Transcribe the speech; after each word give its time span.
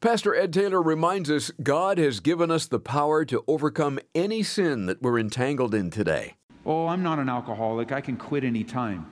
Pastor 0.00 0.32
Ed 0.32 0.52
Taylor 0.52 0.80
reminds 0.80 1.28
us 1.28 1.50
God 1.60 1.98
has 1.98 2.20
given 2.20 2.52
us 2.52 2.66
the 2.66 2.78
power 2.78 3.24
to 3.24 3.42
overcome 3.48 3.98
any 4.14 4.44
sin 4.44 4.86
that 4.86 5.02
we're 5.02 5.18
entangled 5.18 5.74
in 5.74 5.90
today. 5.90 6.34
Oh, 6.64 6.86
I'm 6.86 7.02
not 7.02 7.18
an 7.18 7.28
alcoholic. 7.28 7.90
I 7.90 8.00
can 8.00 8.16
quit 8.16 8.44
any 8.44 8.62
time. 8.62 9.06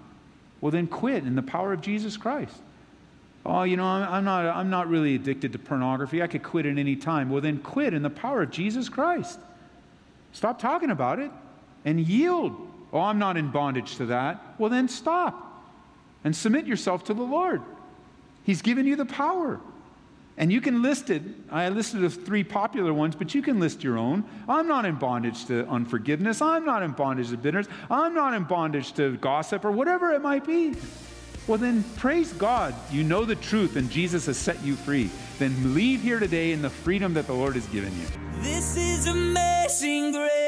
Well, 0.61 0.71
then 0.71 0.87
quit 0.87 1.25
in 1.25 1.35
the 1.35 1.43
power 1.43 1.73
of 1.73 1.81
Jesus 1.81 2.17
Christ. 2.17 2.55
Oh, 3.45 3.65
you 3.65 3.77
know, 3.77 3.85
I'm 3.85 4.25
not, 4.25 4.47
I'm 4.47 4.71
not 4.71 4.89
really 4.89 5.17
addicted 5.17 5.53
to 5.55 5.59
pornography. 5.59 6.23
I 6.23 6.29
could 6.29 6.45
quit 6.45 6.67
at 6.67 6.79
any 6.79 6.95
time. 6.95 7.31
Well, 7.31 7.41
then 7.41 7.59
quit 7.59 7.93
in 7.93 8.03
the 8.03 8.11
power 8.11 8.43
of 8.43 8.53
Jesus 8.53 8.89
Christ. 8.89 9.41
Stop 10.31 10.61
talking 10.61 10.91
about 10.91 11.19
it 11.19 11.33
and 11.85 11.99
yield. 11.99 12.53
Oh, 12.93 13.01
I'm 13.01 13.19
not 13.19 13.37
in 13.37 13.51
bondage 13.51 13.97
to 13.97 14.07
that. 14.07 14.41
Well, 14.57 14.71
then 14.71 14.87
stop 14.87 15.65
and 16.23 16.35
submit 16.35 16.65
yourself 16.65 17.03
to 17.05 17.15
the 17.15 17.25
Lord. 17.25 17.61
He's 18.45 18.63
given 18.63 18.87
you 18.87 18.95
the 18.95 19.05
power. 19.05 19.61
And 20.39 20.53
you 20.53 20.61
can 20.61 20.83
list 20.83 21.09
it. 21.09 21.23
I 21.51 21.69
listed 21.71 22.03
the 22.03 22.11
three 22.11 22.45
popular 22.45 22.93
ones, 22.93 23.15
but 23.15 23.35
you 23.35 23.41
can 23.41 23.59
list 23.59 23.83
your 23.83 23.97
own. 23.97 24.25
I'm 24.49 24.69
not 24.69 24.85
in 24.85 24.97
bondage 24.97 25.47
to 25.47 25.67
unforgiveness. 25.69 26.43
I'm 26.43 26.65
not 26.65 26.83
in 26.83 26.93
bondage 26.93 27.31
to 27.31 27.39
bitterness. 27.39 27.69
I'm 27.91 28.15
not 28.15 28.35
in 28.35 28.45
bondage 28.45 28.93
to 28.95 29.17
gossip 29.17 29.65
or 29.65 29.71
whatever 29.71 30.13
it 30.13 30.21
might 30.21 30.47
be. 30.47 30.75
Well, 31.47 31.59
then 31.59 31.85
praise 31.97 32.33
God. 32.33 32.75
You 32.91 33.05
know 33.05 33.25
the 33.25 33.37
truth 33.37 33.77
and 33.77 33.89
Jesus 33.89 34.27
has 34.27 34.37
set 34.37 34.63
you 34.63 34.75
free. 34.75 35.11
Then 35.39 35.75
leave 35.75 36.03
here 36.03 36.19
today 36.19 36.53
in 36.53 36.61
the 36.61 36.71
freedom 36.71 37.15
that 37.15 37.27
the 37.27 37.35
Lord 37.35 37.55
has 37.55 37.67
given 37.69 37.93
you. 37.99 38.07
This 38.43 38.77
is 38.77 39.07
amazing 39.07 40.13
grace. 40.13 40.46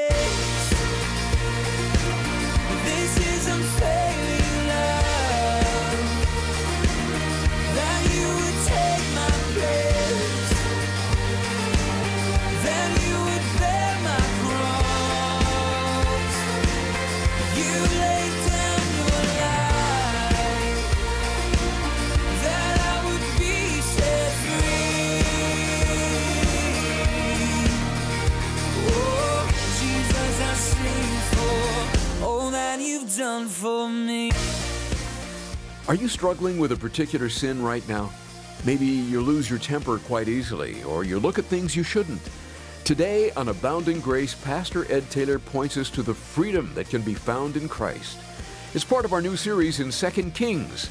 For 33.59 33.89
me. 33.89 34.31
Are 35.89 35.95
you 35.95 36.07
struggling 36.07 36.59
with 36.59 36.71
a 36.71 36.77
particular 36.77 37.27
sin 37.27 37.61
right 37.61 37.85
now? 37.89 38.09
Maybe 38.65 38.85
you 38.85 39.19
lose 39.19 39.49
your 39.49 39.59
temper 39.59 39.97
quite 39.99 40.29
easily, 40.29 40.81
or 40.83 41.03
you 41.03 41.19
look 41.19 41.37
at 41.37 41.45
things 41.45 41.75
you 41.75 41.83
shouldn't. 41.83 42.21
Today 42.85 43.31
on 43.31 43.49
Abounding 43.49 43.99
Grace, 43.99 44.33
Pastor 44.33 44.89
Ed 44.89 45.09
Taylor 45.09 45.39
points 45.39 45.75
us 45.75 45.89
to 45.89 46.01
the 46.01 46.13
freedom 46.13 46.73
that 46.73 46.89
can 46.89 47.01
be 47.01 47.13
found 47.13 47.57
in 47.57 47.67
Christ. 47.67 48.17
It's 48.73 48.85
part 48.85 49.03
of 49.03 49.11
our 49.11 49.21
new 49.21 49.35
series 49.35 49.81
in 49.81 49.91
2 49.91 50.31
Kings. 50.31 50.89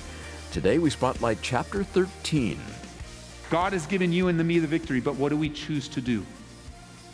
Today 0.52 0.78
we 0.78 0.90
spotlight 0.90 1.38
chapter 1.40 1.82
13. 1.82 2.60
God 3.48 3.72
has 3.72 3.86
given 3.86 4.12
you 4.12 4.28
and 4.28 4.46
me 4.46 4.58
the 4.58 4.66
victory, 4.66 5.00
but 5.00 5.16
what 5.16 5.30
do 5.30 5.38
we 5.38 5.48
choose 5.48 5.88
to 5.88 6.02
do? 6.02 6.24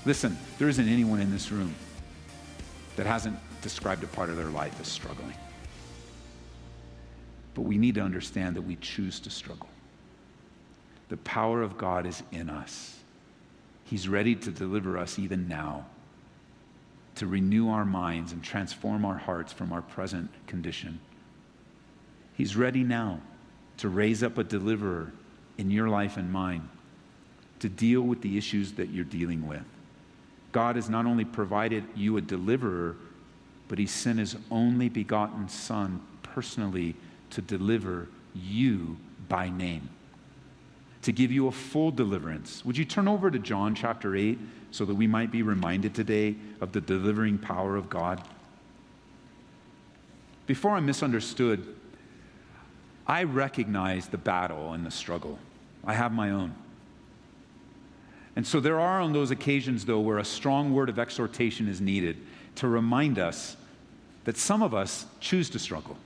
Listen, 0.04 0.36
there 0.58 0.68
isn't 0.68 0.88
anyone 0.88 1.20
in 1.20 1.30
this 1.30 1.52
room 1.52 1.76
that 2.96 3.06
hasn't 3.06 3.38
described 3.62 4.02
a 4.02 4.08
part 4.08 4.30
of 4.30 4.36
their 4.36 4.46
life 4.46 4.78
as 4.80 4.88
struggling. 4.88 5.34
But 7.54 7.62
we 7.62 7.78
need 7.78 7.94
to 7.94 8.00
understand 8.00 8.56
that 8.56 8.62
we 8.62 8.76
choose 8.76 9.20
to 9.20 9.30
struggle. 9.30 9.68
The 11.08 11.16
power 11.18 11.62
of 11.62 11.78
God 11.78 12.06
is 12.06 12.22
in 12.32 12.50
us. 12.50 12.98
He's 13.84 14.08
ready 14.08 14.34
to 14.34 14.50
deliver 14.50 14.98
us 14.98 15.18
even 15.18 15.46
now, 15.46 15.86
to 17.16 17.26
renew 17.26 17.70
our 17.70 17.84
minds 17.84 18.32
and 18.32 18.42
transform 18.42 19.04
our 19.04 19.18
hearts 19.18 19.52
from 19.52 19.72
our 19.72 19.82
present 19.82 20.30
condition. 20.46 20.98
He's 22.34 22.56
ready 22.56 22.82
now 22.82 23.20
to 23.76 23.88
raise 23.88 24.22
up 24.22 24.38
a 24.38 24.44
deliverer 24.44 25.12
in 25.58 25.70
your 25.70 25.88
life 25.88 26.16
and 26.16 26.32
mine 26.32 26.68
to 27.60 27.68
deal 27.68 28.02
with 28.02 28.20
the 28.22 28.36
issues 28.36 28.72
that 28.72 28.90
you're 28.90 29.04
dealing 29.04 29.46
with. 29.46 29.62
God 30.52 30.76
has 30.76 30.88
not 30.88 31.06
only 31.06 31.24
provided 31.24 31.84
you 31.94 32.16
a 32.16 32.20
deliverer, 32.20 32.96
but 33.68 33.78
He 33.78 33.86
sent 33.86 34.18
His 34.18 34.36
only 34.50 34.88
begotten 34.88 35.48
Son 35.48 36.00
personally 36.22 36.96
to 37.34 37.42
deliver 37.42 38.08
you 38.34 38.96
by 39.28 39.48
name, 39.48 39.88
to 41.02 41.12
give 41.12 41.32
you 41.32 41.48
a 41.48 41.52
full 41.52 41.90
deliverance. 41.90 42.64
Would 42.64 42.76
you 42.76 42.84
turn 42.84 43.08
over 43.08 43.30
to 43.30 43.38
John 43.38 43.74
chapter 43.74 44.14
8 44.16 44.38
so 44.70 44.84
that 44.84 44.94
we 44.94 45.06
might 45.06 45.30
be 45.30 45.42
reminded 45.42 45.94
today 45.94 46.36
of 46.60 46.72
the 46.72 46.80
delivering 46.80 47.38
power 47.38 47.76
of 47.76 47.88
God? 47.90 48.22
Before 50.46 50.72
I'm 50.72 50.86
misunderstood, 50.86 51.74
I 53.06 53.24
recognize 53.24 54.08
the 54.08 54.18
battle 54.18 54.72
and 54.72 54.86
the 54.86 54.90
struggle. 54.90 55.38
I 55.84 55.94
have 55.94 56.12
my 56.12 56.30
own. 56.30 56.54
And 58.36 58.46
so 58.46 58.60
there 58.60 58.80
are 58.80 59.00
on 59.00 59.12
those 59.12 59.30
occasions, 59.30 59.84
though, 59.84 60.00
where 60.00 60.18
a 60.18 60.24
strong 60.24 60.72
word 60.72 60.88
of 60.88 60.98
exhortation 60.98 61.68
is 61.68 61.80
needed 61.80 62.16
to 62.56 62.68
remind 62.68 63.18
us 63.18 63.56
that 64.24 64.36
some 64.36 64.62
of 64.62 64.74
us 64.74 65.06
choose 65.20 65.50
to 65.50 65.58
struggle. 65.58 65.96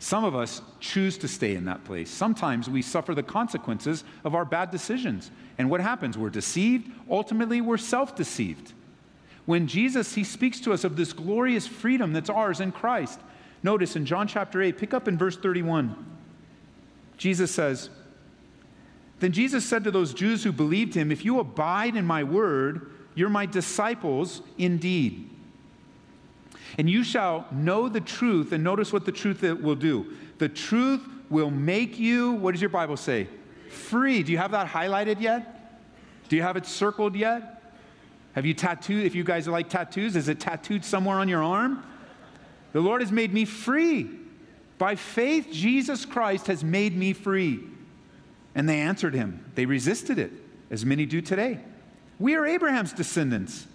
Some 0.00 0.24
of 0.24 0.34
us 0.34 0.62
choose 0.80 1.18
to 1.18 1.28
stay 1.28 1.54
in 1.54 1.66
that 1.66 1.84
place. 1.84 2.10
Sometimes 2.10 2.70
we 2.70 2.80
suffer 2.80 3.14
the 3.14 3.22
consequences 3.22 4.02
of 4.24 4.34
our 4.34 4.46
bad 4.46 4.70
decisions. 4.70 5.30
And 5.58 5.68
what 5.68 5.82
happens? 5.82 6.16
We're 6.16 6.30
deceived. 6.30 6.90
Ultimately, 7.08 7.60
we're 7.60 7.76
self 7.76 8.16
deceived. 8.16 8.72
When 9.44 9.66
Jesus, 9.66 10.14
he 10.14 10.24
speaks 10.24 10.58
to 10.60 10.72
us 10.72 10.84
of 10.84 10.96
this 10.96 11.12
glorious 11.12 11.66
freedom 11.66 12.14
that's 12.14 12.30
ours 12.30 12.60
in 12.60 12.72
Christ. 12.72 13.20
Notice 13.62 13.94
in 13.94 14.06
John 14.06 14.26
chapter 14.26 14.62
8, 14.62 14.78
pick 14.78 14.94
up 14.94 15.06
in 15.06 15.18
verse 15.18 15.36
31. 15.36 15.94
Jesus 17.18 17.50
says, 17.50 17.90
Then 19.18 19.32
Jesus 19.32 19.66
said 19.66 19.84
to 19.84 19.90
those 19.90 20.14
Jews 20.14 20.44
who 20.44 20.52
believed 20.52 20.94
him, 20.94 21.12
If 21.12 21.26
you 21.26 21.38
abide 21.40 21.94
in 21.94 22.06
my 22.06 22.24
word, 22.24 22.90
you're 23.14 23.28
my 23.28 23.44
disciples 23.44 24.40
indeed. 24.56 25.29
And 26.78 26.88
you 26.88 27.04
shall 27.04 27.46
know 27.50 27.88
the 27.88 28.00
truth, 28.00 28.52
and 28.52 28.62
notice 28.62 28.92
what 28.92 29.04
the 29.04 29.12
truth 29.12 29.42
will 29.42 29.74
do. 29.74 30.14
The 30.38 30.48
truth 30.48 31.02
will 31.28 31.50
make 31.50 31.98
you, 31.98 32.32
what 32.32 32.52
does 32.52 32.60
your 32.60 32.70
Bible 32.70 32.96
say? 32.96 33.28
Free. 33.68 34.22
Do 34.22 34.32
you 34.32 34.38
have 34.38 34.50
that 34.52 34.66
highlighted 34.66 35.20
yet? 35.20 35.56
Do 36.28 36.36
you 36.36 36.42
have 36.42 36.56
it 36.56 36.66
circled 36.66 37.14
yet? 37.16 37.62
Have 38.34 38.46
you 38.46 38.54
tattooed? 38.54 39.04
If 39.04 39.14
you 39.14 39.24
guys 39.24 39.48
like 39.48 39.68
tattoos, 39.68 40.16
is 40.16 40.28
it 40.28 40.38
tattooed 40.38 40.84
somewhere 40.84 41.18
on 41.18 41.28
your 41.28 41.42
arm? 41.42 41.84
The 42.72 42.80
Lord 42.80 43.00
has 43.00 43.10
made 43.10 43.32
me 43.34 43.44
free. 43.44 44.08
By 44.78 44.94
faith, 44.94 45.48
Jesus 45.50 46.06
Christ 46.06 46.46
has 46.46 46.62
made 46.62 46.96
me 46.96 47.12
free. 47.12 47.60
And 48.54 48.68
they 48.68 48.80
answered 48.80 49.14
him. 49.14 49.44
They 49.54 49.66
resisted 49.66 50.18
it, 50.18 50.32
as 50.70 50.84
many 50.84 51.06
do 51.06 51.20
today. 51.20 51.60
We 52.18 52.34
are 52.36 52.46
Abraham's 52.46 52.92
descendants. 52.92 53.66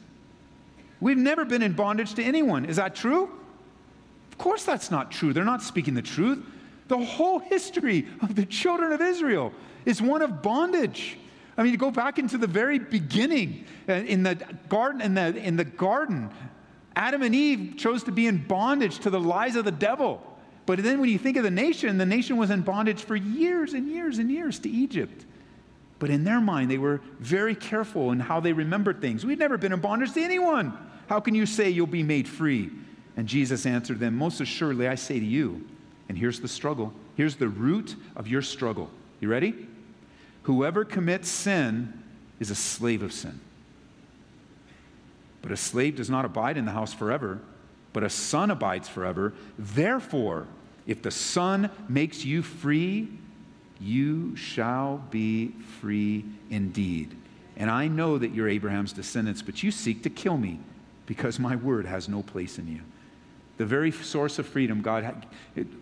We've 0.99 1.17
never 1.17 1.45
been 1.45 1.61
in 1.61 1.73
bondage 1.73 2.13
to 2.15 2.23
anyone. 2.23 2.65
Is 2.65 2.77
that 2.77 2.95
true? 2.95 3.29
Of 4.31 4.37
course, 4.37 4.63
that's 4.63 4.91
not 4.91 5.11
true. 5.11 5.33
They're 5.33 5.43
not 5.43 5.61
speaking 5.61 5.93
the 5.93 6.01
truth. 6.01 6.43
The 6.87 6.97
whole 6.97 7.39
history 7.39 8.07
of 8.21 8.35
the 8.35 8.45
children 8.45 8.91
of 8.91 9.01
Israel 9.01 9.53
is 9.85 10.01
one 10.01 10.21
of 10.21 10.41
bondage. 10.41 11.17
I 11.57 11.63
mean, 11.63 11.71
you 11.71 11.77
go 11.77 11.91
back 11.91 12.19
into 12.19 12.37
the 12.37 12.47
very 12.47 12.79
beginning 12.79 13.65
uh, 13.87 13.93
in 13.93 14.23
the 14.23 14.35
garden. 14.67 15.01
In 15.01 15.13
the, 15.13 15.35
in 15.35 15.55
the 15.55 15.63
garden, 15.63 16.29
Adam 16.95 17.21
and 17.21 17.33
Eve 17.33 17.75
chose 17.77 18.03
to 18.03 18.11
be 18.11 18.27
in 18.27 18.45
bondage 18.45 18.99
to 18.99 19.09
the 19.09 19.19
lies 19.19 19.55
of 19.55 19.65
the 19.65 19.71
devil. 19.71 20.21
But 20.65 20.83
then, 20.83 20.99
when 20.99 21.09
you 21.09 21.17
think 21.17 21.37
of 21.37 21.43
the 21.43 21.51
nation, 21.51 21.97
the 21.97 22.05
nation 22.05 22.37
was 22.37 22.49
in 22.49 22.61
bondage 22.61 23.03
for 23.03 23.15
years 23.15 23.73
and 23.73 23.87
years 23.87 24.17
and 24.17 24.31
years 24.31 24.59
to 24.59 24.69
Egypt. 24.69 25.25
But 25.99 26.09
in 26.09 26.23
their 26.23 26.41
mind, 26.41 26.69
they 26.69 26.77
were 26.77 27.01
very 27.19 27.55
careful 27.55 28.11
in 28.11 28.19
how 28.19 28.39
they 28.39 28.53
remembered 28.53 28.99
things. 28.99 29.25
We've 29.25 29.39
never 29.39 29.57
been 29.57 29.71
in 29.71 29.79
bondage 29.79 30.13
to 30.13 30.21
anyone. 30.21 30.77
How 31.07 31.19
can 31.19 31.35
you 31.35 31.45
say 31.45 31.69
you'll 31.69 31.87
be 31.87 32.03
made 32.03 32.27
free? 32.27 32.69
And 33.15 33.27
Jesus 33.27 33.65
answered 33.65 33.99
them, 33.99 34.15
Most 34.15 34.41
assuredly, 34.41 34.87
I 34.87 34.95
say 34.95 35.19
to 35.19 35.25
you, 35.25 35.65
and 36.09 36.17
here's 36.17 36.39
the 36.39 36.47
struggle. 36.47 36.93
Here's 37.15 37.37
the 37.37 37.47
root 37.47 37.95
of 38.15 38.27
your 38.27 38.41
struggle. 38.41 38.89
You 39.21 39.29
ready? 39.29 39.55
Whoever 40.43 40.83
commits 40.83 41.29
sin 41.29 42.03
is 42.39 42.51
a 42.51 42.55
slave 42.55 43.01
of 43.01 43.13
sin. 43.13 43.39
But 45.41 45.51
a 45.51 45.57
slave 45.57 45.95
does 45.95 46.09
not 46.09 46.25
abide 46.25 46.57
in 46.57 46.65
the 46.65 46.71
house 46.71 46.93
forever, 46.93 47.39
but 47.93 48.03
a 48.03 48.09
son 48.09 48.51
abides 48.51 48.89
forever. 48.89 49.33
Therefore, 49.57 50.47
if 50.85 51.01
the 51.01 51.11
son 51.11 51.69
makes 51.87 52.25
you 52.25 52.41
free, 52.41 53.07
you 53.79 54.35
shall 54.35 55.03
be 55.09 55.49
free 55.81 56.25
indeed. 56.49 57.15
And 57.57 57.69
I 57.69 57.87
know 57.87 58.17
that 58.17 58.33
you're 58.33 58.49
Abraham's 58.49 58.93
descendants, 58.93 59.41
but 59.41 59.63
you 59.63 59.71
seek 59.71 60.03
to 60.03 60.09
kill 60.09 60.37
me 60.37 60.59
because 61.05 61.39
my 61.39 61.55
word 61.55 61.85
has 61.85 62.09
no 62.09 62.21
place 62.21 62.57
in 62.57 62.67
you. 62.67 62.81
The 63.57 63.65
very 63.65 63.91
source 63.91 64.37
of 64.37 64.45
freedom, 64.45 64.81
God, 64.81 65.25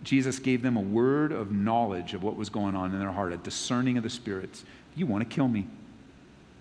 Jesus 0.04 0.38
gave 0.38 0.62
them 0.62 0.78
a 0.78 0.82
word 0.82 1.32
of 1.32 1.52
knowledge 1.52 2.14
of 2.14 2.22
what 2.22 2.36
was 2.36 2.50
going 2.50 2.76
on 2.76 2.94
in 2.94 3.00
their 3.00 3.12
heart, 3.12 3.34
a 3.34 3.38
discerning 3.38 3.98
of 3.98 4.04
the 4.04 4.10
spirits. 4.10 4.64
You 4.96 5.08
want 5.08 5.28
to 5.28 5.36
kill 5.36 5.48
me. 5.48 5.68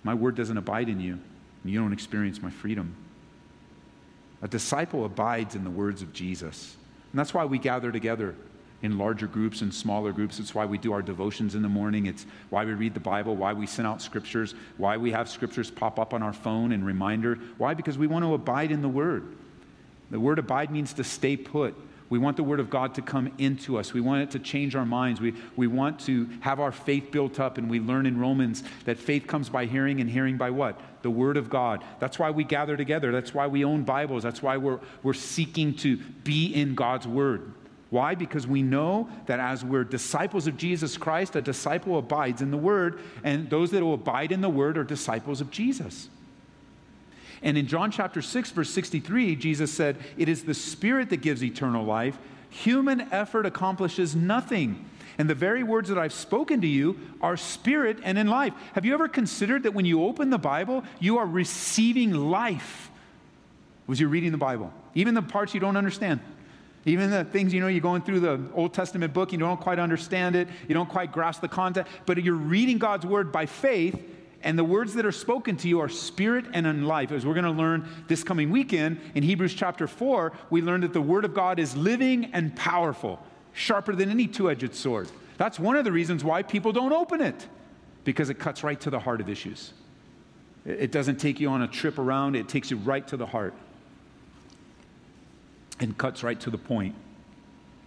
My 0.04 0.14
word 0.14 0.36
doesn't 0.36 0.56
abide 0.56 0.88
in 0.88 1.00
you, 1.00 1.18
and 1.62 1.72
you 1.72 1.78
don't 1.78 1.92
experience 1.92 2.40
my 2.40 2.50
freedom. 2.50 2.96
A 4.40 4.48
disciple 4.48 5.04
abides 5.04 5.54
in 5.54 5.64
the 5.64 5.70
words 5.70 6.00
of 6.00 6.14
Jesus. 6.14 6.76
And 7.12 7.18
that's 7.18 7.34
why 7.34 7.44
we 7.44 7.58
gather 7.58 7.92
together 7.92 8.34
in 8.82 8.98
larger 8.98 9.26
groups 9.26 9.62
and 9.62 9.72
smaller 9.72 10.12
groups. 10.12 10.38
It's 10.38 10.54
why 10.54 10.66
we 10.66 10.76
do 10.76 10.92
our 10.92 11.02
devotions 11.02 11.54
in 11.54 11.62
the 11.62 11.68
morning. 11.68 12.06
It's 12.06 12.26
why 12.50 12.64
we 12.64 12.72
read 12.72 12.94
the 12.94 13.00
Bible, 13.00 13.36
why 13.36 13.52
we 13.52 13.66
send 13.66 13.86
out 13.86 14.02
scriptures, 14.02 14.54
why 14.76 14.96
we 14.96 15.12
have 15.12 15.28
scriptures 15.28 15.70
pop 15.70 15.98
up 15.98 16.12
on 16.12 16.22
our 16.22 16.32
phone 16.32 16.72
and 16.72 16.84
reminder. 16.84 17.38
Why? 17.58 17.74
Because 17.74 17.96
we 17.96 18.08
want 18.08 18.24
to 18.24 18.34
abide 18.34 18.72
in 18.72 18.82
the 18.82 18.88
Word. 18.88 19.36
The 20.10 20.20
word 20.20 20.38
abide 20.38 20.70
means 20.70 20.92
to 20.94 21.04
stay 21.04 21.36
put. 21.36 21.74
We 22.10 22.18
want 22.18 22.36
the 22.36 22.42
Word 22.42 22.60
of 22.60 22.68
God 22.68 22.96
to 22.96 23.02
come 23.02 23.32
into 23.38 23.78
us. 23.78 23.94
We 23.94 24.02
want 24.02 24.24
it 24.24 24.32
to 24.32 24.38
change 24.38 24.76
our 24.76 24.84
minds. 24.84 25.18
We, 25.18 25.32
we 25.56 25.66
want 25.66 26.00
to 26.00 26.28
have 26.40 26.60
our 26.60 26.70
faith 26.70 27.10
built 27.10 27.40
up. 27.40 27.56
And 27.56 27.70
we 27.70 27.80
learn 27.80 28.04
in 28.04 28.20
Romans 28.20 28.62
that 28.84 28.98
faith 28.98 29.26
comes 29.26 29.48
by 29.48 29.64
hearing, 29.64 30.02
and 30.02 30.10
hearing 30.10 30.36
by 30.36 30.50
what? 30.50 30.78
The 31.00 31.10
Word 31.10 31.38
of 31.38 31.48
God. 31.48 31.82
That's 32.00 32.18
why 32.18 32.30
we 32.30 32.44
gather 32.44 32.76
together. 32.76 33.12
That's 33.12 33.32
why 33.32 33.46
we 33.46 33.64
own 33.64 33.84
Bibles. 33.84 34.22
That's 34.22 34.42
why 34.42 34.58
we're, 34.58 34.80
we're 35.02 35.14
seeking 35.14 35.74
to 35.76 35.96
be 35.96 36.52
in 36.52 36.74
God's 36.74 37.06
Word. 37.06 37.54
Why? 37.92 38.14
Because 38.14 38.46
we 38.46 38.62
know 38.62 39.10
that 39.26 39.38
as 39.38 39.62
we're 39.62 39.84
disciples 39.84 40.46
of 40.46 40.56
Jesus 40.56 40.96
Christ, 40.96 41.36
a 41.36 41.42
disciple 41.42 41.98
abides 41.98 42.40
in 42.40 42.50
the 42.50 42.56
Word, 42.56 42.98
and 43.22 43.50
those 43.50 43.70
that 43.72 43.82
will 43.82 43.92
abide 43.92 44.32
in 44.32 44.40
the 44.40 44.48
Word 44.48 44.78
are 44.78 44.82
disciples 44.82 45.42
of 45.42 45.50
Jesus. 45.50 46.08
And 47.42 47.58
in 47.58 47.66
John 47.66 47.90
chapter 47.90 48.22
6, 48.22 48.52
verse 48.52 48.70
63, 48.70 49.36
Jesus 49.36 49.70
said, 49.70 49.98
It 50.16 50.30
is 50.30 50.44
the 50.44 50.54
Spirit 50.54 51.10
that 51.10 51.18
gives 51.18 51.44
eternal 51.44 51.84
life. 51.84 52.16
Human 52.48 53.12
effort 53.12 53.44
accomplishes 53.44 54.16
nothing. 54.16 54.88
And 55.18 55.28
the 55.28 55.34
very 55.34 55.62
words 55.62 55.90
that 55.90 55.98
I've 55.98 56.14
spoken 56.14 56.62
to 56.62 56.66
you 56.66 56.98
are 57.20 57.36
spirit 57.36 57.98
and 58.02 58.16
in 58.16 58.26
life. 58.26 58.54
Have 58.72 58.86
you 58.86 58.94
ever 58.94 59.06
considered 59.06 59.64
that 59.64 59.74
when 59.74 59.84
you 59.84 60.02
open 60.02 60.30
the 60.30 60.38
Bible, 60.38 60.82
you 60.98 61.18
are 61.18 61.26
receiving 61.26 62.14
life 62.14 62.90
Was 63.86 64.00
you're 64.00 64.08
reading 64.08 64.32
the 64.32 64.38
Bible? 64.38 64.72
Even 64.94 65.12
the 65.12 65.20
parts 65.20 65.52
you 65.52 65.60
don't 65.60 65.76
understand. 65.76 66.20
Even 66.84 67.10
the 67.10 67.24
things, 67.24 67.54
you 67.54 67.60
know, 67.60 67.68
you're 67.68 67.80
going 67.80 68.02
through 68.02 68.20
the 68.20 68.40
Old 68.54 68.74
Testament 68.74 69.14
book, 69.14 69.32
you 69.32 69.38
don't 69.38 69.60
quite 69.60 69.78
understand 69.78 70.34
it, 70.34 70.48
you 70.66 70.74
don't 70.74 70.88
quite 70.88 71.12
grasp 71.12 71.40
the 71.40 71.48
content, 71.48 71.86
but 72.06 72.22
you're 72.22 72.34
reading 72.34 72.78
God's 72.78 73.06
word 73.06 73.30
by 73.30 73.46
faith, 73.46 74.02
and 74.42 74.58
the 74.58 74.64
words 74.64 74.94
that 74.94 75.06
are 75.06 75.12
spoken 75.12 75.56
to 75.58 75.68
you 75.68 75.78
are 75.78 75.88
spirit 75.88 76.46
and 76.52 76.66
in 76.66 76.84
life. 76.84 77.12
As 77.12 77.24
we're 77.24 77.34
going 77.34 77.44
to 77.44 77.52
learn 77.52 77.88
this 78.08 78.24
coming 78.24 78.50
weekend 78.50 79.00
in 79.14 79.22
Hebrews 79.22 79.54
chapter 79.54 79.86
4, 79.86 80.32
we 80.50 80.60
learned 80.60 80.82
that 80.82 80.92
the 80.92 81.00
word 81.00 81.24
of 81.24 81.34
God 81.34 81.60
is 81.60 81.76
living 81.76 82.30
and 82.32 82.54
powerful, 82.56 83.20
sharper 83.52 83.94
than 83.94 84.10
any 84.10 84.26
two 84.26 84.50
edged 84.50 84.74
sword. 84.74 85.08
That's 85.36 85.60
one 85.60 85.76
of 85.76 85.84
the 85.84 85.92
reasons 85.92 86.24
why 86.24 86.42
people 86.42 86.72
don't 86.72 86.92
open 86.92 87.20
it, 87.20 87.46
because 88.02 88.28
it 88.28 88.40
cuts 88.40 88.64
right 88.64 88.80
to 88.80 88.90
the 88.90 88.98
heart 88.98 89.20
of 89.20 89.28
issues. 89.28 89.72
It 90.64 90.90
doesn't 90.90 91.20
take 91.20 91.38
you 91.38 91.48
on 91.48 91.62
a 91.62 91.68
trip 91.68 91.98
around, 91.98 92.34
it 92.34 92.48
takes 92.48 92.72
you 92.72 92.76
right 92.78 93.06
to 93.06 93.16
the 93.16 93.26
heart 93.26 93.54
and 95.82 95.98
cuts 95.98 96.22
right 96.22 96.40
to 96.40 96.50
the 96.50 96.58
point. 96.58 96.94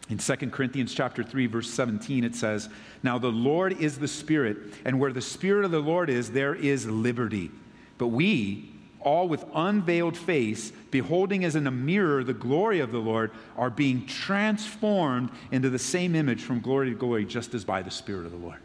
In 0.07 0.19
2 0.19 0.35
Corinthians 0.51 0.93
chapter 0.93 1.23
3 1.23 1.47
verse 1.47 1.69
17 1.69 2.23
it 2.23 2.35
says, 2.35 2.69
"Now 3.01 3.17
the 3.17 3.31
Lord 3.31 3.73
is 3.81 3.97
the 3.97 4.07
Spirit, 4.07 4.57
and 4.85 4.99
where 4.99 5.11
the 5.11 5.21
Spirit 5.21 5.65
of 5.65 5.71
the 5.71 5.79
Lord 5.79 6.09
is, 6.09 6.31
there 6.31 6.53
is 6.53 6.85
liberty. 6.85 7.49
But 7.97 8.09
we, 8.09 8.71
all 8.99 9.27
with 9.27 9.45
unveiled 9.55 10.17
face, 10.17 10.71
beholding 10.91 11.43
as 11.43 11.55
in 11.55 11.65
a 11.65 11.71
mirror 11.71 12.23
the 12.23 12.33
glory 12.33 12.79
of 12.79 12.91
the 12.91 12.99
Lord, 12.99 13.31
are 13.57 13.71
being 13.71 14.05
transformed 14.05 15.31
into 15.51 15.69
the 15.71 15.79
same 15.79 16.13
image 16.13 16.43
from 16.43 16.59
glory 16.59 16.91
to 16.91 16.95
glory, 16.95 17.25
just 17.25 17.55
as 17.55 17.63
by 17.65 17.81
the 17.81 17.91
Spirit 17.91 18.25
of 18.25 18.31
the 18.31 18.37
Lord." 18.37 18.59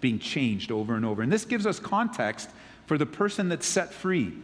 Being 0.00 0.18
changed 0.20 0.70
over 0.70 0.94
and 0.94 1.04
over. 1.04 1.22
And 1.22 1.32
this 1.32 1.44
gives 1.44 1.66
us 1.66 1.80
context 1.80 2.50
for 2.86 2.96
the 2.96 3.06
person 3.06 3.48
that's 3.48 3.66
set 3.66 3.92
free. 3.92 4.34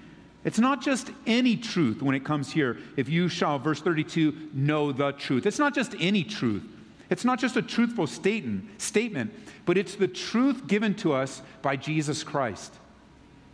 It's 0.44 0.58
not 0.58 0.82
just 0.82 1.10
any 1.26 1.56
truth 1.56 2.02
when 2.02 2.16
it 2.16 2.24
comes 2.24 2.50
here. 2.50 2.78
If 2.96 3.08
you 3.08 3.28
shall, 3.28 3.58
verse 3.58 3.80
32, 3.80 4.50
know 4.52 4.90
the 4.90 5.12
truth. 5.12 5.46
It's 5.46 5.58
not 5.58 5.74
just 5.74 5.94
any 6.00 6.24
truth. 6.24 6.64
It's 7.10 7.24
not 7.24 7.38
just 7.38 7.56
a 7.56 7.62
truthful 7.62 8.06
statement, 8.06 8.80
statement, 8.80 9.32
but 9.66 9.76
it's 9.76 9.94
the 9.94 10.08
truth 10.08 10.66
given 10.66 10.94
to 10.96 11.12
us 11.12 11.42
by 11.60 11.76
Jesus 11.76 12.24
Christ, 12.24 12.74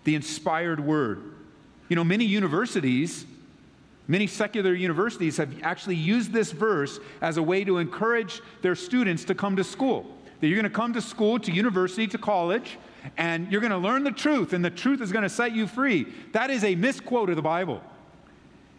the 0.04 0.14
inspired 0.14 0.80
word. 0.80 1.34
You 1.88 1.96
know, 1.96 2.04
many 2.04 2.24
universities, 2.24 3.26
many 4.06 4.26
secular 4.26 4.74
universities 4.74 5.36
have 5.38 5.60
actually 5.62 5.96
used 5.96 6.32
this 6.32 6.52
verse 6.52 7.00
as 7.20 7.36
a 7.36 7.42
way 7.42 7.64
to 7.64 7.78
encourage 7.78 8.40
their 8.62 8.76
students 8.76 9.24
to 9.24 9.34
come 9.34 9.56
to 9.56 9.64
school. 9.64 10.06
That 10.40 10.46
you're 10.46 10.60
going 10.60 10.70
to 10.70 10.76
come 10.76 10.92
to 10.92 11.02
school, 11.02 11.40
to 11.40 11.50
university, 11.50 12.06
to 12.06 12.18
college, 12.18 12.78
and 13.16 13.50
you're 13.50 13.60
going 13.60 13.70
to 13.70 13.78
learn 13.78 14.04
the 14.04 14.12
truth, 14.12 14.52
and 14.52 14.64
the 14.64 14.70
truth 14.70 15.00
is 15.00 15.12
going 15.12 15.22
to 15.22 15.28
set 15.28 15.52
you 15.52 15.66
free. 15.66 16.06
That 16.32 16.50
is 16.50 16.64
a 16.64 16.74
misquote 16.74 17.30
of 17.30 17.36
the 17.36 17.42
Bible. 17.42 17.82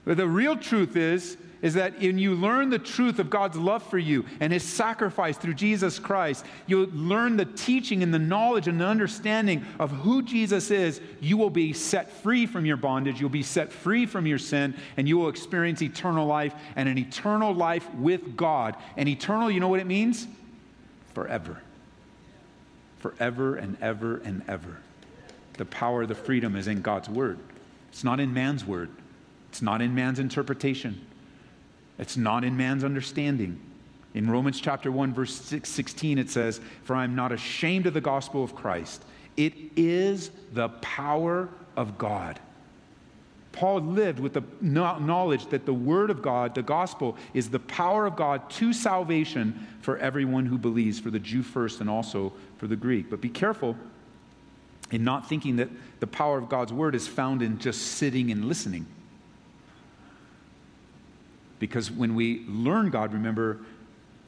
But 0.06 0.18
the 0.18 0.28
real 0.28 0.56
truth 0.56 0.96
is, 0.96 1.38
is 1.62 1.74
that 1.74 2.00
when 2.00 2.18
you 2.18 2.36
learn 2.36 2.70
the 2.70 2.80
truth 2.80 3.20
of 3.20 3.30
God's 3.30 3.58
love 3.58 3.84
for 3.84 3.98
you 3.98 4.26
and 4.40 4.54
his 4.54 4.64
sacrifice 4.64 5.38
through 5.38 5.56
Jesus 5.56 6.00
Christ, 6.00 6.46
you 6.68 6.86
learn 6.88 7.38
the 7.38 7.46
teaching 7.46 8.02
and 8.02 8.14
the 8.14 8.20
knowledge 8.20 8.68
and 8.68 8.80
the 8.80 8.86
understanding 8.86 9.66
of 9.78 9.92
who 9.92 10.22
Jesus 10.22 10.72
is, 10.72 11.02
you 11.20 11.38
will 11.38 11.50
be 11.50 11.74
set 11.74 12.10
free 12.10 12.46
from 12.46 12.66
your 12.66 12.78
bondage, 12.78 13.20
you'll 13.20 13.30
be 13.30 13.44
set 13.44 13.72
free 13.72 14.06
from 14.06 14.26
your 14.26 14.40
sin, 14.40 14.74
and 14.98 15.08
you 15.08 15.18
will 15.18 15.30
experience 15.30 15.82
eternal 15.82 16.26
life 16.26 16.54
and 16.76 16.88
an 16.88 16.98
eternal 16.98 17.54
life 17.54 17.94
with 17.96 18.38
God. 18.38 18.76
And 18.96 19.10
eternal, 19.10 19.52
you 19.52 19.60
know 19.60 19.68
what 19.68 19.82
it 19.82 19.88
means? 19.88 20.28
Forever 21.14 21.62
forever 23.00 23.56
and 23.56 23.78
ever 23.82 24.18
and 24.18 24.44
ever. 24.48 24.78
The 25.54 25.66
power, 25.66 26.06
the 26.06 26.16
freedom 26.16 26.56
is 26.56 26.68
in 26.68 26.82
God's 26.82 27.10
word. 27.10 27.40
It's 27.90 28.04
not 28.04 28.20
in 28.20 28.34
man's 28.34 28.64
word. 28.66 28.90
It's 29.50 29.62
not 29.62 29.82
in 29.82 29.96
man's 29.96 30.20
interpretation. 30.20 31.06
It's 31.98 32.16
not 32.16 32.44
in 32.44 32.56
man's 32.56 32.84
understanding. 32.84 33.60
In 34.14 34.30
Romans 34.30 34.60
chapter 34.60 34.92
1 34.92 35.14
verse 35.14 35.36
16 35.64 36.18
it 36.18 36.30
says, 36.30 36.62
"For 36.84 36.96
I 36.96 37.04
am 37.04 37.16
not 37.16 37.32
ashamed 37.32 37.88
of 37.88 37.94
the 37.94 38.02
gospel 38.02 38.44
of 38.44 38.56
Christ. 38.56 39.04
It 39.38 39.54
is 39.76 40.32
the 40.54 40.70
power 40.70 41.50
of 41.76 41.98
God." 41.98 42.40
Paul 43.52 43.82
lived 43.82 44.20
with 44.20 44.34
the 44.34 44.44
knowledge 44.62 45.48
that 45.48 45.66
the 45.66 45.74
Word 45.74 46.10
of 46.10 46.22
God, 46.22 46.54
the 46.54 46.62
gospel, 46.62 47.18
is 47.34 47.50
the 47.50 47.60
power 47.60 48.06
of 48.06 48.16
God 48.16 48.50
to 48.52 48.74
salvation 48.74 49.68
for 49.82 49.98
everyone 49.98 50.46
who 50.46 50.58
believes, 50.58 51.00
for 51.00 51.10
the 51.10 51.20
Jew 51.20 51.42
first 51.42 51.82
and 51.82 51.90
also 51.90 52.32
for 52.58 52.68
the 52.68 52.76
Greek. 52.76 53.10
But 53.10 53.22
be 53.22 53.30
careful 53.30 53.76
in 54.92 55.04
not 55.04 55.28
thinking 55.28 55.56
that 55.58 55.70
the 56.00 56.08
power 56.08 56.38
of 56.38 56.50
God's 56.50 56.74
Word 56.74 56.96
is 56.96 57.08
found 57.08 57.42
in 57.42 57.60
just 57.60 57.82
sitting 57.82 58.32
and 58.32 58.46
listening. 58.46 58.86
Because 61.58 61.92
when 61.92 62.16
we 62.16 62.46
learn 62.48 62.90
God, 62.90 63.14
remember, 63.14 63.60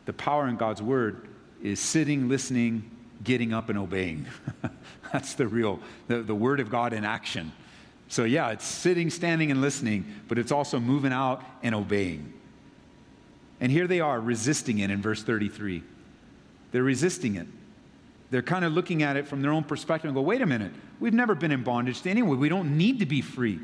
the 0.05 0.13
power 0.13 0.47
in 0.47 0.57
God's 0.57 0.81
Word 0.81 1.27
is 1.61 1.79
sitting, 1.79 2.27
listening, 2.27 2.89
getting 3.23 3.53
up, 3.53 3.69
and 3.69 3.77
obeying. 3.77 4.25
That's 5.13 5.35
the 5.35 5.47
real, 5.47 5.79
the, 6.07 6.21
the 6.21 6.35
Word 6.35 6.59
of 6.59 6.69
God 6.69 6.91
in 6.91 7.05
action. 7.05 7.51
So, 8.11 8.25
yeah, 8.25 8.49
it's 8.49 8.65
sitting, 8.65 9.09
standing, 9.09 9.51
and 9.51 9.61
listening, 9.61 10.03
but 10.27 10.37
it's 10.37 10.51
also 10.51 10.81
moving 10.81 11.13
out 11.13 11.45
and 11.63 11.73
obeying. 11.73 12.33
And 13.61 13.71
here 13.71 13.87
they 13.87 14.01
are 14.01 14.19
resisting 14.19 14.79
it 14.79 14.91
in 14.91 15.01
verse 15.01 15.23
33. 15.23 15.81
They're 16.73 16.83
resisting 16.83 17.37
it. 17.37 17.47
They're 18.29 18.41
kind 18.41 18.65
of 18.65 18.73
looking 18.73 19.01
at 19.01 19.15
it 19.15 19.29
from 19.29 19.41
their 19.41 19.53
own 19.53 19.63
perspective 19.63 20.09
and 20.09 20.13
go, 20.13 20.19
wait 20.19 20.41
a 20.41 20.45
minute, 20.45 20.73
we've 20.99 21.13
never 21.13 21.35
been 21.35 21.53
in 21.53 21.63
bondage 21.63 22.01
to 22.01 22.09
anyone. 22.09 22.37
We 22.37 22.49
don't 22.49 22.77
need 22.77 22.99
to 22.99 23.05
be 23.05 23.21
free. 23.21 23.61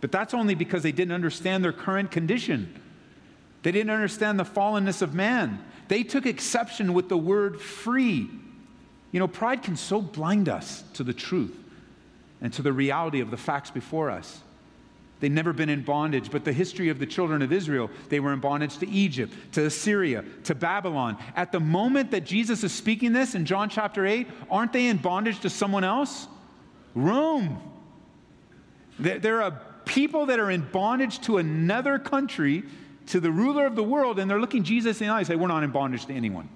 But 0.00 0.10
that's 0.10 0.34
only 0.34 0.56
because 0.56 0.82
they 0.82 0.90
didn't 0.90 1.14
understand 1.14 1.62
their 1.62 1.72
current 1.72 2.10
condition. 2.10 2.82
They 3.62 3.70
didn't 3.70 3.90
understand 3.90 4.40
the 4.40 4.44
fallenness 4.44 5.00
of 5.00 5.14
man. 5.14 5.64
They 5.86 6.02
took 6.02 6.26
exception 6.26 6.92
with 6.92 7.08
the 7.08 7.16
word 7.16 7.60
free. 7.60 8.28
You 9.12 9.20
know, 9.20 9.28
pride 9.28 9.62
can 9.62 9.76
so 9.76 10.02
blind 10.02 10.48
us 10.48 10.82
to 10.94 11.04
the 11.04 11.14
truth 11.14 11.56
and 12.40 12.52
to 12.52 12.62
the 12.62 12.72
reality 12.72 13.20
of 13.20 13.30
the 13.30 13.36
facts 13.36 13.70
before 13.70 14.10
us. 14.10 14.42
They'd 15.20 15.32
never 15.32 15.54
been 15.54 15.70
in 15.70 15.82
bondage, 15.82 16.30
but 16.30 16.44
the 16.44 16.52
history 16.52 16.90
of 16.90 16.98
the 16.98 17.06
children 17.06 17.40
of 17.40 17.50
Israel, 17.50 17.90
they 18.10 18.20
were 18.20 18.34
in 18.34 18.40
bondage 18.40 18.76
to 18.78 18.88
Egypt, 18.88 19.32
to 19.52 19.64
Assyria, 19.64 20.24
to 20.44 20.54
Babylon. 20.54 21.16
At 21.34 21.52
the 21.52 21.60
moment 21.60 22.10
that 22.10 22.26
Jesus 22.26 22.62
is 22.62 22.72
speaking 22.72 23.14
this 23.14 23.34
in 23.34 23.46
John 23.46 23.70
chapter 23.70 24.04
8, 24.04 24.28
aren't 24.50 24.74
they 24.74 24.86
in 24.86 24.98
bondage 24.98 25.40
to 25.40 25.50
someone 25.50 25.84
else? 25.84 26.28
Rome. 26.94 27.58
There 28.98 29.42
are 29.42 29.58
people 29.86 30.26
that 30.26 30.38
are 30.38 30.50
in 30.50 30.62
bondage 30.70 31.20
to 31.22 31.38
another 31.38 31.98
country, 31.98 32.64
to 33.06 33.20
the 33.20 33.30
ruler 33.30 33.64
of 33.64 33.74
the 33.74 33.82
world, 33.82 34.18
and 34.18 34.30
they're 34.30 34.40
looking 34.40 34.64
Jesus 34.64 35.00
in 35.00 35.06
the 35.06 35.12
eye 35.12 35.18
and 35.18 35.26
say, 35.26 35.36
We're 35.36 35.48
not 35.48 35.62
in 35.62 35.70
bondage 35.70 36.04
to 36.06 36.12
anyone. 36.12 36.48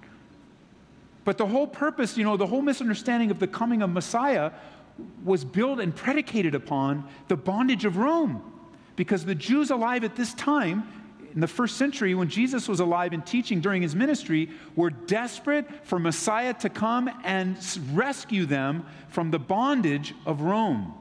But 1.24 1.38
the 1.38 1.46
whole 1.46 1.66
purpose, 1.66 2.16
you 2.16 2.24
know, 2.24 2.36
the 2.36 2.46
whole 2.46 2.62
misunderstanding 2.62 3.30
of 3.30 3.38
the 3.38 3.46
coming 3.46 3.82
of 3.82 3.90
Messiah 3.90 4.52
was 5.24 5.44
built 5.44 5.80
and 5.80 5.94
predicated 5.94 6.54
upon 6.54 7.08
the 7.28 7.36
bondage 7.36 7.84
of 7.84 7.96
Rome. 7.96 8.42
Because 8.96 9.24
the 9.24 9.34
Jews 9.34 9.70
alive 9.70 10.04
at 10.04 10.16
this 10.16 10.34
time 10.34 10.88
in 11.34 11.40
the 11.40 11.46
first 11.46 11.76
century, 11.76 12.14
when 12.14 12.28
Jesus 12.28 12.68
was 12.68 12.80
alive 12.80 13.12
and 13.12 13.24
teaching 13.24 13.60
during 13.60 13.82
his 13.82 13.94
ministry, 13.94 14.50
were 14.74 14.90
desperate 14.90 15.66
for 15.86 15.98
Messiah 15.98 16.54
to 16.54 16.68
come 16.68 17.10
and 17.24 17.56
rescue 17.92 18.46
them 18.46 18.84
from 19.08 19.30
the 19.30 19.38
bondage 19.38 20.14
of 20.26 20.40
Rome. 20.40 20.92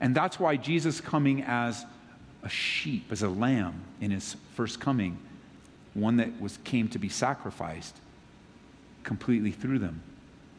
And 0.00 0.14
that's 0.14 0.38
why 0.38 0.56
Jesus 0.56 1.00
coming 1.00 1.42
as 1.42 1.84
a 2.42 2.48
sheep, 2.48 3.10
as 3.10 3.22
a 3.22 3.28
lamb 3.28 3.82
in 4.00 4.12
his 4.12 4.36
first 4.54 4.80
coming, 4.80 5.18
one 5.94 6.18
that 6.18 6.40
was 6.40 6.58
came 6.62 6.88
to 6.88 6.98
be 6.98 7.08
sacrificed 7.08 7.96
completely 9.02 9.50
through 9.50 9.80
them. 9.80 10.02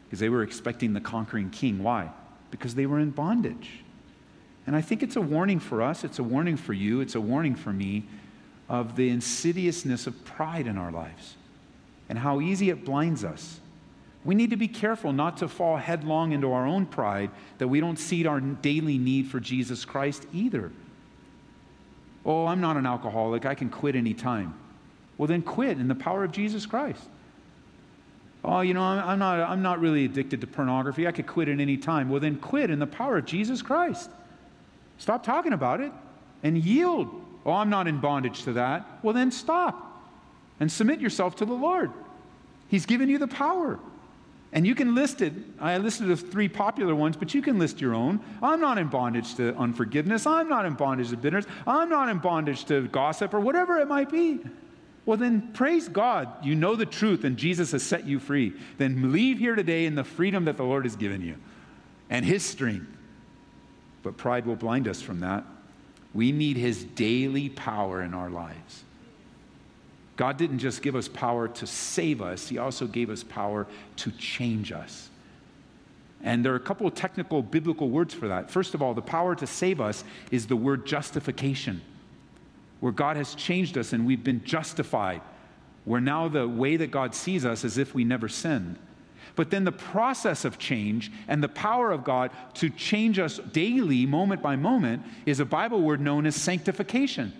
Because 0.04 0.20
they 0.20 0.28
were 0.28 0.42
expecting 0.42 0.92
the 0.92 1.00
conquering 1.00 1.50
king. 1.50 1.82
Why? 1.82 2.10
Because 2.50 2.74
they 2.74 2.86
were 2.86 2.98
in 2.98 3.10
bondage. 3.10 3.82
And 4.66 4.76
I 4.76 4.80
think 4.80 5.02
it's 5.02 5.16
a 5.16 5.20
warning 5.20 5.58
for 5.58 5.82
us, 5.82 6.04
it's 6.04 6.18
a 6.18 6.22
warning 6.22 6.56
for 6.56 6.72
you, 6.72 7.00
it's 7.00 7.14
a 7.14 7.20
warning 7.20 7.54
for 7.54 7.72
me 7.72 8.04
of 8.68 8.94
the 8.96 9.08
insidiousness 9.10 10.06
of 10.06 10.24
pride 10.24 10.66
in 10.66 10.78
our 10.78 10.92
lives 10.92 11.36
and 12.08 12.18
how 12.18 12.40
easy 12.40 12.70
it 12.70 12.84
blinds 12.84 13.24
us. 13.24 13.60
We 14.24 14.34
need 14.34 14.50
to 14.50 14.56
be 14.56 14.68
careful 14.68 15.12
not 15.12 15.38
to 15.38 15.48
fall 15.48 15.76
headlong 15.76 16.32
into 16.32 16.52
our 16.52 16.66
own 16.66 16.86
pride 16.86 17.30
that 17.58 17.68
we 17.68 17.80
don't 17.80 17.98
see 17.98 18.26
our 18.26 18.40
daily 18.40 18.98
need 18.98 19.28
for 19.28 19.40
Jesus 19.40 19.84
Christ 19.84 20.26
either. 20.32 20.70
Oh, 22.24 22.46
I'm 22.46 22.60
not 22.60 22.76
an 22.76 22.84
alcoholic. 22.84 23.46
I 23.46 23.54
can 23.54 23.70
quit 23.70 23.96
anytime. 23.96 24.54
Well, 25.16 25.26
then 25.26 25.42
quit 25.42 25.78
in 25.78 25.88
the 25.88 25.94
power 25.94 26.22
of 26.22 26.32
Jesus 26.32 26.66
Christ. 26.66 27.02
Oh, 28.42 28.60
you 28.62 28.72
know, 28.72 28.82
I'm 28.82 29.18
not, 29.18 29.40
I'm 29.40 29.62
not 29.62 29.80
really 29.80 30.04
addicted 30.06 30.40
to 30.40 30.46
pornography. 30.46 31.06
I 31.06 31.12
could 31.12 31.26
quit 31.26 31.48
at 31.48 31.60
any 31.60 31.76
time. 31.76 32.08
Well, 32.08 32.20
then 32.20 32.36
quit 32.36 32.70
in 32.70 32.78
the 32.78 32.86
power 32.86 33.18
of 33.18 33.26
Jesus 33.26 33.60
Christ. 33.60 34.10
Stop 34.98 35.24
talking 35.24 35.52
about 35.52 35.80
it 35.80 35.92
and 36.42 36.56
yield. 36.56 37.08
Oh, 37.44 37.52
I'm 37.52 37.70
not 37.70 37.86
in 37.86 38.00
bondage 38.00 38.44
to 38.44 38.54
that. 38.54 38.86
Well, 39.02 39.14
then 39.14 39.30
stop 39.30 40.02
and 40.58 40.70
submit 40.70 41.00
yourself 41.00 41.36
to 41.36 41.44
the 41.44 41.54
Lord. 41.54 41.90
He's 42.68 42.86
given 42.86 43.08
you 43.08 43.18
the 43.18 43.28
power. 43.28 43.78
And 44.52 44.66
you 44.66 44.74
can 44.74 44.94
list 44.94 45.22
it. 45.22 45.32
I 45.60 45.78
listed 45.78 46.08
the 46.08 46.16
three 46.16 46.48
popular 46.48 46.94
ones, 46.94 47.16
but 47.16 47.34
you 47.34 47.42
can 47.42 47.58
list 47.58 47.80
your 47.80 47.94
own. 47.94 48.20
I'm 48.42 48.60
not 48.60 48.78
in 48.78 48.88
bondage 48.88 49.36
to 49.36 49.54
unforgiveness. 49.56 50.26
I'm 50.26 50.48
not 50.48 50.66
in 50.66 50.74
bondage 50.74 51.10
to 51.10 51.16
bitterness. 51.16 51.46
I'm 51.66 51.88
not 51.88 52.08
in 52.08 52.18
bondage 52.18 52.64
to 52.64 52.88
gossip 52.88 53.32
or 53.32 53.40
whatever 53.40 53.78
it 53.78 53.86
might 53.86 54.10
be. 54.10 54.40
Well, 55.10 55.18
then 55.18 55.50
praise 55.54 55.88
God. 55.88 56.28
You 56.44 56.54
know 56.54 56.76
the 56.76 56.86
truth 56.86 57.24
and 57.24 57.36
Jesus 57.36 57.72
has 57.72 57.82
set 57.82 58.06
you 58.06 58.20
free. 58.20 58.52
Then 58.78 59.10
leave 59.10 59.40
here 59.40 59.56
today 59.56 59.86
in 59.86 59.96
the 59.96 60.04
freedom 60.04 60.44
that 60.44 60.56
the 60.56 60.62
Lord 60.62 60.84
has 60.84 60.94
given 60.94 61.20
you 61.20 61.34
and 62.08 62.24
His 62.24 62.44
strength. 62.44 62.86
But 64.04 64.16
pride 64.16 64.46
will 64.46 64.54
blind 64.54 64.86
us 64.86 65.02
from 65.02 65.18
that. 65.18 65.42
We 66.14 66.30
need 66.30 66.56
His 66.56 66.84
daily 66.84 67.48
power 67.48 68.02
in 68.02 68.14
our 68.14 68.30
lives. 68.30 68.84
God 70.14 70.36
didn't 70.36 70.60
just 70.60 70.80
give 70.80 70.94
us 70.94 71.08
power 71.08 71.48
to 71.48 71.66
save 71.66 72.22
us, 72.22 72.46
He 72.46 72.58
also 72.58 72.86
gave 72.86 73.10
us 73.10 73.24
power 73.24 73.66
to 73.96 74.12
change 74.12 74.70
us. 74.70 75.10
And 76.22 76.44
there 76.44 76.52
are 76.52 76.56
a 76.56 76.60
couple 76.60 76.86
of 76.86 76.94
technical 76.94 77.42
biblical 77.42 77.90
words 77.90 78.14
for 78.14 78.28
that. 78.28 78.48
First 78.48 78.74
of 78.74 78.80
all, 78.80 78.94
the 78.94 79.02
power 79.02 79.34
to 79.34 79.46
save 79.48 79.80
us 79.80 80.04
is 80.30 80.46
the 80.46 80.54
word 80.54 80.86
justification, 80.86 81.82
where 82.80 82.92
God 82.92 83.16
has 83.16 83.34
changed 83.34 83.78
us 83.78 83.92
and 83.92 84.06
we've 84.06 84.24
been 84.24 84.42
justified. 84.44 85.20
Where 85.84 86.00
now 86.00 86.28
the 86.28 86.48
way 86.48 86.76
that 86.76 86.90
God 86.90 87.14
sees 87.14 87.44
us 87.44 87.64
is 87.64 87.78
if 87.78 87.94
we 87.94 88.04
never 88.04 88.28
sinned. 88.28 88.78
But 89.36 89.50
then 89.50 89.64
the 89.64 89.72
process 89.72 90.44
of 90.44 90.58
change 90.58 91.10
and 91.28 91.42
the 91.42 91.48
power 91.48 91.92
of 91.92 92.04
God 92.04 92.30
to 92.54 92.68
change 92.68 93.18
us 93.18 93.38
daily, 93.38 94.04
moment 94.06 94.42
by 94.42 94.56
moment, 94.56 95.02
is 95.24 95.40
a 95.40 95.44
Bible 95.44 95.80
word 95.80 96.00
known 96.00 96.26
as 96.26 96.34
sanctification. 96.36 97.32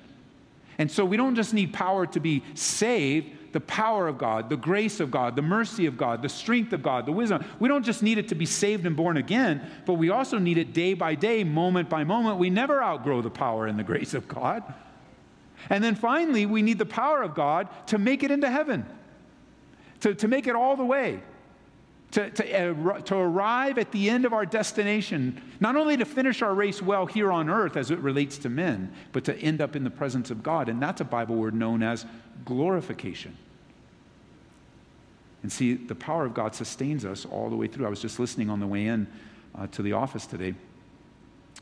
And 0.79 0.91
so 0.91 1.05
we 1.05 1.17
don't 1.17 1.35
just 1.35 1.53
need 1.53 1.75
power 1.75 2.07
to 2.07 2.21
be 2.21 2.43
saved, 2.55 3.53
the 3.53 3.61
power 3.61 4.09
of 4.09 4.17
God, 4.17 4.49
the 4.49 4.57
grace 4.57 5.01
of 5.01 5.11
God, 5.11 5.37
the 5.37 5.43
mercy 5.43 5.87
of 5.87 5.97
God, 5.99 6.23
the 6.23 6.29
strength 6.29 6.73
of 6.73 6.83
God, 6.83 7.05
the 7.05 7.13
wisdom. 7.13 7.45
We 7.59 7.69
don't 7.69 7.85
just 7.85 8.03
need 8.03 8.17
it 8.17 8.29
to 8.29 8.35
be 8.35 8.47
saved 8.47 8.87
and 8.87 8.97
born 8.97 9.17
again, 9.17 9.61
but 9.85 9.95
we 9.95 10.11
also 10.11 10.39
need 10.39 10.57
it 10.57 10.73
day 10.73 10.95
by 10.95 11.17
day, 11.17 11.45
moment 11.45 11.91
by 11.91 12.05
moment. 12.05 12.39
We 12.39 12.49
never 12.49 12.83
outgrow 12.83 13.21
the 13.21 13.31
power 13.31 13.67
and 13.67 13.79
the 13.79 13.83
grace 13.83 14.15
of 14.15 14.29
God. 14.29 14.63
And 15.69 15.83
then 15.85 15.95
finally, 15.95 16.47
we 16.47 16.63
need 16.63 16.79
the 16.79 16.87
power 16.87 17.23
of 17.23 17.35
God 17.35 17.69
to 17.89 17.99
make 17.99 18.23
it 18.23 18.31
into 18.31 18.51
heaven, 18.51 18.87
to, 20.01 20.15
to 20.15 20.29
make 20.29 20.47
it 20.47 20.55
all 20.55 20.77
the 20.77 20.85
way 20.85 21.21
to, 22.13 22.29
to, 22.31 23.03
to 23.03 23.17
arrive 23.17 23.79
at 23.79 23.93
the 23.93 24.11
end 24.11 24.25
of 24.25 24.33
our 24.33 24.45
destination, 24.45 25.41
not 25.61 25.77
only 25.77 25.97
to 25.97 26.05
finish 26.05 26.43
our 26.43 26.55
race 26.55 26.83
well 26.83 27.07
here 27.07 27.31
on 27.31 27.49
earth 27.49 27.77
as 27.77 27.91
it 27.91 27.99
relates 28.01 28.39
to 28.39 28.49
men, 28.49 28.93
but 29.13 29.25
to 29.25 29.37
end 29.39 29.61
up 29.61 29.77
in 29.77 29.85
the 29.85 29.91
presence 29.91 30.31
of 30.31 30.43
God. 30.43 30.69
And 30.69 30.83
that's 30.83 31.01
a 31.01 31.05
Bible 31.05 31.37
word 31.37 31.55
known 31.55 31.83
as 31.83 32.05
glorification. 32.45 33.37
And 35.43 35.53
see, 35.53 35.75
the 35.75 35.95
power 35.95 36.27
of 36.27 36.35
God 36.35 36.55
sustains 36.55 37.05
us 37.05 37.25
all 37.25 37.49
the 37.49 37.57
way 37.57 37.67
through. 37.67 37.87
I 37.87 37.91
was 37.91 38.01
just 38.01 38.19
listening 38.19 38.51
on 38.51 38.61
the 38.61 38.67
way 38.67 38.87
in 38.87 39.07
uh, 39.55 39.69
to 39.69 39.83
the 39.83 39.93
office 39.93 40.27
today, 40.27 40.55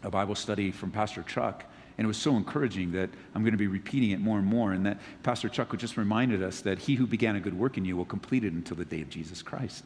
a 0.02 0.10
Bible 0.10 0.34
study 0.34 0.70
from 0.70 0.90
Pastor 0.90 1.22
Chuck. 1.22 1.64
And 1.98 2.04
it 2.04 2.08
was 2.08 2.16
so 2.16 2.36
encouraging 2.36 2.92
that 2.92 3.10
I'm 3.34 3.42
going 3.42 3.52
to 3.52 3.58
be 3.58 3.66
repeating 3.66 4.12
it 4.12 4.20
more 4.20 4.38
and 4.38 4.46
more. 4.46 4.72
And 4.72 4.86
that 4.86 5.00
Pastor 5.24 5.48
Chuck 5.48 5.76
just 5.76 5.96
reminded 5.96 6.44
us 6.44 6.60
that 6.60 6.78
he 6.78 6.94
who 6.94 7.06
began 7.06 7.34
a 7.34 7.40
good 7.40 7.58
work 7.58 7.76
in 7.76 7.84
you 7.84 7.96
will 7.96 8.04
complete 8.04 8.44
it 8.44 8.52
until 8.52 8.76
the 8.76 8.84
day 8.84 9.02
of 9.02 9.10
Jesus 9.10 9.42
Christ. 9.42 9.84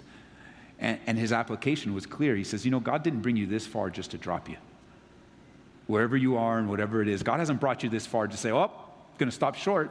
And, 0.78 1.00
and 1.06 1.18
his 1.18 1.32
application 1.32 1.94
was 1.94 2.04
clear. 2.04 2.36
He 2.36 2.44
says, 2.44 2.66
You 2.66 2.70
know, 2.70 2.80
God 2.80 3.02
didn't 3.02 3.22
bring 3.22 3.36
you 3.36 3.46
this 3.46 3.66
far 3.66 3.88
just 3.88 4.10
to 4.10 4.18
drop 4.18 4.50
you. 4.50 4.56
Wherever 5.86 6.16
you 6.16 6.36
are 6.36 6.58
and 6.58 6.68
whatever 6.68 7.00
it 7.00 7.08
is, 7.08 7.22
God 7.22 7.40
hasn't 7.40 7.60
brought 7.60 7.82
you 7.82 7.88
this 7.88 8.06
far 8.06 8.28
to 8.28 8.36
say, 8.36 8.50
Oh, 8.50 8.64
I'm 8.64 9.18
going 9.18 9.30
to 9.30 9.34
stop 9.34 9.54
short. 9.54 9.90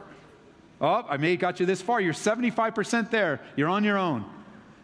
Oh, 0.80 1.06
I 1.10 1.18
may 1.18 1.32
have 1.32 1.40
got 1.40 1.60
you 1.60 1.66
this 1.66 1.82
far. 1.82 2.00
You're 2.02 2.14
75% 2.14 3.10
there. 3.10 3.40
You're 3.56 3.70
on 3.70 3.84
your 3.84 3.98
own. 3.98 4.26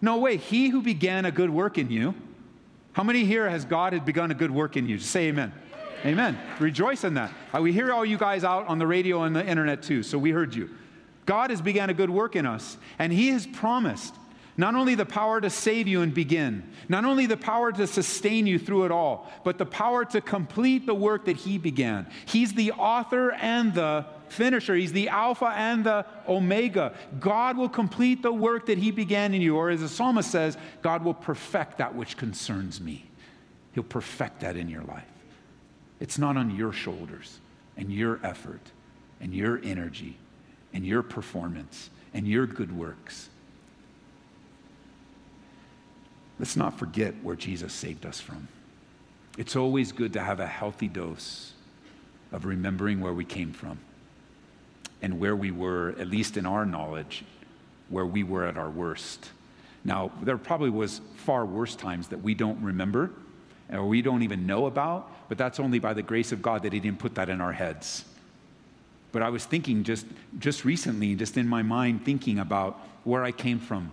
No 0.01 0.17
way. 0.17 0.37
He 0.37 0.69
who 0.69 0.81
began 0.81 1.25
a 1.25 1.31
good 1.31 1.49
work 1.49 1.77
in 1.77 1.91
you, 1.91 2.15
how 2.93 3.03
many 3.03 3.25
here 3.25 3.47
has 3.49 3.65
God 3.65 3.93
had 3.93 4.05
begun 4.05 4.31
a 4.31 4.35
good 4.35 4.51
work 4.51 4.77
in 4.77 4.87
you? 4.87 4.97
Just 4.97 5.11
say 5.11 5.27
amen. 5.27 5.51
Amen. 5.73 5.86
Rejoice 6.59 7.03
in 7.03 7.15
that. 7.15 7.31
Uh, 7.53 7.61
we 7.61 7.73
hear 7.73 7.91
all 7.91 8.05
you 8.05 8.17
guys 8.17 8.43
out 8.43 8.67
on 8.67 8.79
the 8.79 8.87
radio 8.87 9.23
and 9.23 9.35
the 9.35 9.45
internet 9.45 9.83
too, 9.83 10.03
so 10.03 10.17
we 10.17 10.31
heard 10.31 10.53
you. 10.53 10.69
God 11.25 11.49
has 11.49 11.61
begun 11.61 11.89
a 11.89 11.93
good 11.93 12.09
work 12.09 12.35
in 12.35 12.45
us, 12.45 12.77
and 12.99 13.11
He 13.11 13.29
has 13.29 13.45
promised 13.45 14.15
not 14.59 14.73
only 14.73 14.95
the 14.95 15.05
power 15.05 15.39
to 15.39 15.49
save 15.49 15.87
you 15.87 16.01
and 16.01 16.13
begin, 16.13 16.63
not 16.89 17.05
only 17.05 17.27
the 17.27 17.37
power 17.37 17.71
to 17.71 17.85
sustain 17.85 18.47
you 18.47 18.57
through 18.57 18.85
it 18.85 18.91
all, 18.91 19.31
but 19.43 19.59
the 19.59 19.65
power 19.65 20.03
to 20.05 20.19
complete 20.19 20.85
the 20.85 20.95
work 20.95 21.25
that 21.25 21.37
He 21.37 21.57
began. 21.57 22.07
He's 22.25 22.53
the 22.53 22.71
author 22.71 23.33
and 23.33 23.73
the 23.73 24.05
finisher, 24.29 24.75
He's 24.75 24.93
the 24.93 25.09
Alpha 25.09 25.53
and 25.55 25.83
the 25.83 26.05
Omega. 26.27 26.93
God 27.19 27.55
will 27.57 27.69
complete 27.69 28.23
the 28.23 28.33
work 28.33 28.65
that 28.65 28.77
He 28.77 28.91
began 28.91 29.33
in 29.33 29.41
you. 29.41 29.55
Or 29.55 29.69
as 29.69 29.81
the 29.81 29.89
psalmist 29.89 30.31
says, 30.31 30.57
God 30.81 31.03
will 31.03 31.13
perfect 31.13 31.77
that 31.77 31.93
which 31.93 32.17
concerns 32.17 32.81
me. 32.81 33.05
He'll 33.73 33.83
perfect 33.83 34.39
that 34.39 34.57
in 34.57 34.69
your 34.69 34.83
life. 34.83 35.05
It's 35.99 36.17
not 36.17 36.37
on 36.37 36.55
your 36.55 36.71
shoulders 36.71 37.39
and 37.75 37.91
your 37.91 38.19
effort 38.23 38.61
and 39.19 39.33
your 39.33 39.59
energy 39.63 40.17
and 40.73 40.85
your 40.85 41.01
performance 41.01 41.89
and 42.13 42.27
your 42.27 42.45
good 42.45 42.75
works. 42.75 43.29
Let's 46.39 46.55
not 46.55 46.77
forget 46.77 47.15
where 47.23 47.35
Jesus 47.35 47.73
saved 47.73 48.05
us 48.05 48.21
from. 48.21 48.47
It's 49.37 49.55
always 49.55 49.91
good 49.91 50.13
to 50.13 50.19
have 50.19 50.39
a 50.39 50.47
healthy 50.47 50.87
dose 50.87 51.53
of 52.31 52.45
remembering 52.45 52.99
where 53.01 53.13
we 53.13 53.25
came 53.25 53.53
from 53.53 53.79
and 55.01 55.19
where 55.19 55.35
we 55.35 55.51
were, 55.51 55.95
at 55.99 56.07
least 56.07 56.37
in 56.37 56.45
our 56.45 56.65
knowledge, 56.65 57.23
where 57.89 58.05
we 58.05 58.23
were 58.23 58.45
at 58.45 58.57
our 58.57 58.69
worst. 58.69 59.31
Now, 59.83 60.11
there 60.21 60.37
probably 60.37 60.69
was 60.69 61.01
far 61.15 61.45
worse 61.45 61.75
times 61.75 62.07
that 62.09 62.21
we 62.21 62.33
don't 62.33 62.61
remember 62.61 63.11
or 63.71 63.85
we 63.85 64.01
don't 64.01 64.23
even 64.23 64.47
know 64.47 64.65
about, 64.65 65.11
but 65.29 65.37
that's 65.37 65.59
only 65.59 65.79
by 65.79 65.93
the 65.93 66.01
grace 66.01 66.31
of 66.31 66.41
God 66.41 66.63
that 66.63 66.73
He 66.73 66.79
didn't 66.79 66.99
put 66.99 67.15
that 67.15 67.29
in 67.29 67.41
our 67.41 67.53
heads. 67.53 68.05
But 69.11 69.23
I 69.23 69.29
was 69.29 69.45
thinking 69.45 69.83
just, 69.83 70.05
just 70.39 70.65
recently, 70.65 71.15
just 71.15 71.37
in 71.37 71.47
my 71.47 71.63
mind, 71.63 72.05
thinking 72.05 72.39
about 72.39 72.79
where 73.03 73.23
I 73.23 73.31
came 73.31 73.59
from 73.59 73.91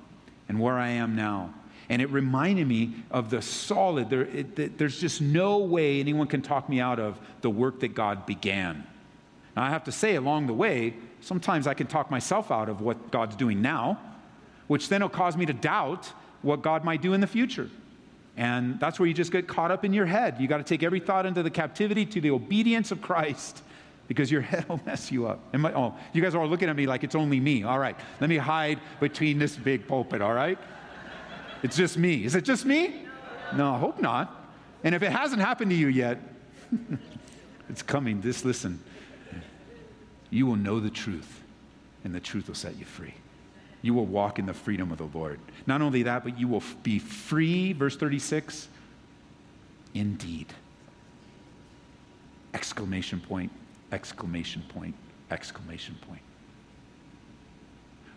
and 0.48 0.60
where 0.60 0.78
I 0.78 0.88
am 0.88 1.16
now 1.16 1.54
and 1.88 2.00
it 2.00 2.10
reminded 2.10 2.66
me 2.66 2.94
of 3.10 3.30
the 3.30 3.42
solid, 3.42 4.08
there, 4.08 4.22
it, 4.22 4.78
there's 4.78 4.98
just 4.98 5.20
no 5.20 5.58
way 5.58 6.00
anyone 6.00 6.26
can 6.26 6.42
talk 6.42 6.68
me 6.68 6.80
out 6.80 6.98
of 6.98 7.18
the 7.42 7.50
work 7.50 7.80
that 7.80 7.94
God 7.94 8.26
began. 8.26 8.86
Now, 9.54 9.64
I 9.64 9.70
have 9.70 9.84
to 9.84 9.92
say, 9.92 10.16
along 10.16 10.46
the 10.46 10.54
way, 10.54 10.94
sometimes 11.20 11.66
I 11.66 11.74
can 11.74 11.86
talk 11.86 12.10
myself 12.10 12.50
out 12.50 12.68
of 12.68 12.80
what 12.80 13.10
God's 13.10 13.36
doing 13.36 13.60
now, 13.60 14.00
which 14.66 14.88
then 14.88 15.02
will 15.02 15.10
cause 15.10 15.36
me 15.36 15.46
to 15.46 15.52
doubt 15.52 16.10
what 16.42 16.62
God 16.62 16.84
might 16.84 17.02
do 17.02 17.12
in 17.12 17.20
the 17.20 17.26
future. 17.26 17.68
And 18.36 18.80
that's 18.80 18.98
where 18.98 19.06
you 19.06 19.14
just 19.14 19.30
get 19.30 19.46
caught 19.46 19.70
up 19.70 19.84
in 19.84 19.92
your 19.92 20.06
head. 20.06 20.36
You 20.40 20.48
got 20.48 20.58
to 20.58 20.64
take 20.64 20.82
every 20.82 21.00
thought 21.00 21.24
into 21.24 21.42
the 21.42 21.50
captivity 21.50 22.04
to 22.06 22.20
the 22.20 22.30
obedience 22.30 22.90
of 22.90 23.00
Christ 23.00 23.62
because 24.08 24.30
your 24.30 24.40
head 24.52 24.68
will 24.68 24.80
mess 24.84 25.12
you 25.12 25.26
up. 25.26 25.40
Oh, 25.54 25.94
you 26.12 26.22
guys 26.22 26.34
are 26.34 26.40
all 26.42 26.48
looking 26.48 26.68
at 26.68 26.76
me 26.76 26.86
like 26.86 27.04
it's 27.04 27.14
only 27.14 27.40
me. 27.40 27.62
All 27.62 27.78
right, 27.78 27.96
let 28.20 28.28
me 28.28 28.36
hide 28.36 28.80
between 29.00 29.38
this 29.38 29.56
big 29.56 29.86
pulpit, 29.86 30.20
all 30.20 30.34
right? 30.34 30.58
It's 31.62 31.76
just 31.76 31.96
me. 31.96 32.24
Is 32.24 32.34
it 32.34 32.44
just 32.44 32.66
me? 32.66 33.06
No, 33.54 33.74
I 33.74 33.78
hope 33.78 34.00
not. 34.00 34.42
And 34.82 34.94
if 34.94 35.02
it 35.02 35.10
hasn't 35.10 35.40
happened 35.40 35.70
to 35.70 35.76
you 35.76 35.88
yet, 35.88 36.18
it's 37.70 37.82
coming. 37.82 38.20
Just 38.20 38.44
listen. 38.44 38.82
you 40.30 40.46
will 40.46 40.56
know 40.56 40.80
the 40.80 40.90
truth, 40.90 41.40
and 42.02 42.14
the 42.14 42.20
truth 42.20 42.48
will 42.48 42.54
set 42.54 42.76
you 42.76 42.84
free. 42.84 43.14
You 43.84 43.92
will 43.92 44.06
walk 44.06 44.38
in 44.38 44.46
the 44.46 44.54
freedom 44.54 44.90
of 44.92 44.96
the 44.96 45.10
Lord. 45.12 45.38
Not 45.66 45.82
only 45.82 46.04
that, 46.04 46.24
but 46.24 46.40
you 46.40 46.48
will 46.48 46.62
be 46.82 46.98
free, 46.98 47.74
verse 47.74 47.98
36, 47.98 48.66
indeed. 49.92 50.46
Exclamation 52.54 53.20
point, 53.20 53.52
exclamation 53.92 54.62
point, 54.70 54.94
exclamation 55.30 55.98
point. 56.08 56.22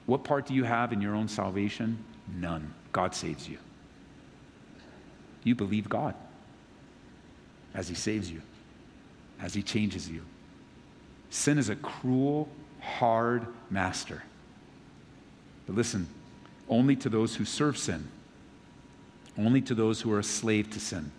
What 0.05 0.23
part 0.23 0.45
do 0.45 0.53
you 0.53 0.63
have 0.63 0.93
in 0.93 1.01
your 1.01 1.13
own 1.13 1.27
salvation? 1.27 2.01
None. 2.33 2.73
God 2.93 3.13
saves 3.13 3.49
you. 3.49 3.57
You 5.43 5.53
believe 5.53 5.89
God 5.89 6.15
as 7.73 7.89
He 7.89 7.95
saves 7.95 8.31
you, 8.31 8.41
as 9.41 9.53
He 9.53 9.63
changes 9.63 10.09
you. 10.09 10.21
Sin 11.29 11.57
is 11.57 11.67
a 11.67 11.75
cruel, 11.75 12.47
hard 12.79 13.45
master. 13.69 14.23
But 15.67 15.75
listen, 15.75 16.07
only 16.67 16.95
to 16.95 17.09
those 17.09 17.35
who 17.35 17.45
serve 17.45 17.77
sin, 17.77 18.07
only 19.37 19.61
to 19.61 19.75
those 19.75 20.01
who 20.01 20.11
are 20.11 20.19
a 20.19 20.23
slave 20.23 20.71
to 20.71 20.79
sin. 20.79 21.11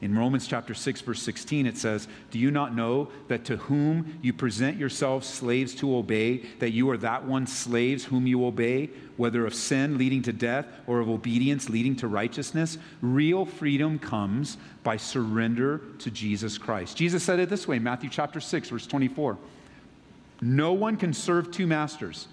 In 0.00 0.18
Romans 0.18 0.46
chapter 0.46 0.74
6 0.74 1.00
verse 1.02 1.22
16 1.22 1.66
it 1.66 1.78
says, 1.78 2.08
"Do 2.30 2.38
you 2.38 2.50
not 2.50 2.74
know 2.74 3.08
that 3.28 3.44
to 3.46 3.56
whom 3.56 4.18
you 4.20 4.32
present 4.32 4.76
yourselves 4.76 5.26
slaves 5.26 5.74
to 5.76 5.96
obey, 5.96 6.42
that 6.58 6.72
you 6.72 6.90
are 6.90 6.98
that 6.98 7.24
one 7.24 7.46
slaves 7.46 8.04
whom 8.04 8.26
you 8.26 8.44
obey, 8.44 8.90
whether 9.16 9.46
of 9.46 9.54
sin 9.54 9.96
leading 9.96 10.20
to 10.22 10.32
death 10.32 10.66
or 10.86 11.00
of 11.00 11.08
obedience 11.08 11.70
leading 11.70 11.96
to 11.96 12.08
righteousness? 12.08 12.76
Real 13.00 13.46
freedom 13.46 13.98
comes 13.98 14.58
by 14.82 14.96
surrender 14.98 15.80
to 16.00 16.10
Jesus 16.10 16.58
Christ." 16.58 16.96
Jesus 16.96 17.22
said 17.22 17.38
it 17.38 17.48
this 17.48 17.68
way, 17.68 17.78
Matthew 17.78 18.10
chapter 18.10 18.40
6 18.40 18.70
verse 18.70 18.86
24. 18.86 19.38
No 20.42 20.72
one 20.72 20.96
can 20.96 21.14
serve 21.14 21.50
two 21.50 21.66
masters. 21.66 22.26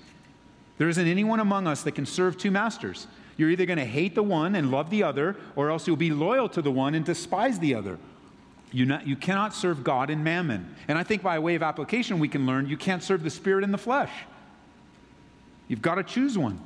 There 0.77 0.89
isn't 0.89 1.07
anyone 1.07 1.39
among 1.39 1.67
us 1.67 1.83
that 1.83 1.93
can 1.93 2.05
serve 2.05 2.37
two 2.37 2.51
masters. 2.51 3.07
You're 3.37 3.49
either 3.49 3.65
going 3.65 3.79
to 3.79 3.85
hate 3.85 4.15
the 4.15 4.23
one 4.23 4.55
and 4.55 4.71
love 4.71 4.89
the 4.89 5.03
other, 5.03 5.35
or 5.55 5.69
else 5.69 5.87
you'll 5.87 5.95
be 5.95 6.11
loyal 6.11 6.49
to 6.49 6.61
the 6.61 6.71
one 6.71 6.95
and 6.95 7.05
despise 7.05 7.59
the 7.59 7.75
other. 7.75 7.97
You, 8.71 8.85
not, 8.85 9.05
you 9.05 9.15
cannot 9.15 9.53
serve 9.53 9.83
God 9.83 10.09
and 10.09 10.23
mammon. 10.23 10.75
And 10.87 10.97
I 10.97 11.03
think 11.03 11.21
by 11.21 11.39
way 11.39 11.55
of 11.55 11.63
application, 11.63 12.19
we 12.19 12.27
can 12.27 12.45
learn 12.45 12.67
you 12.67 12.77
can't 12.77 13.03
serve 13.03 13.23
the 13.23 13.29
spirit 13.29 13.63
and 13.63 13.73
the 13.73 13.77
flesh. 13.77 14.11
You've 15.67 15.81
got 15.81 15.95
to 15.95 16.03
choose 16.03 16.37
one. 16.37 16.59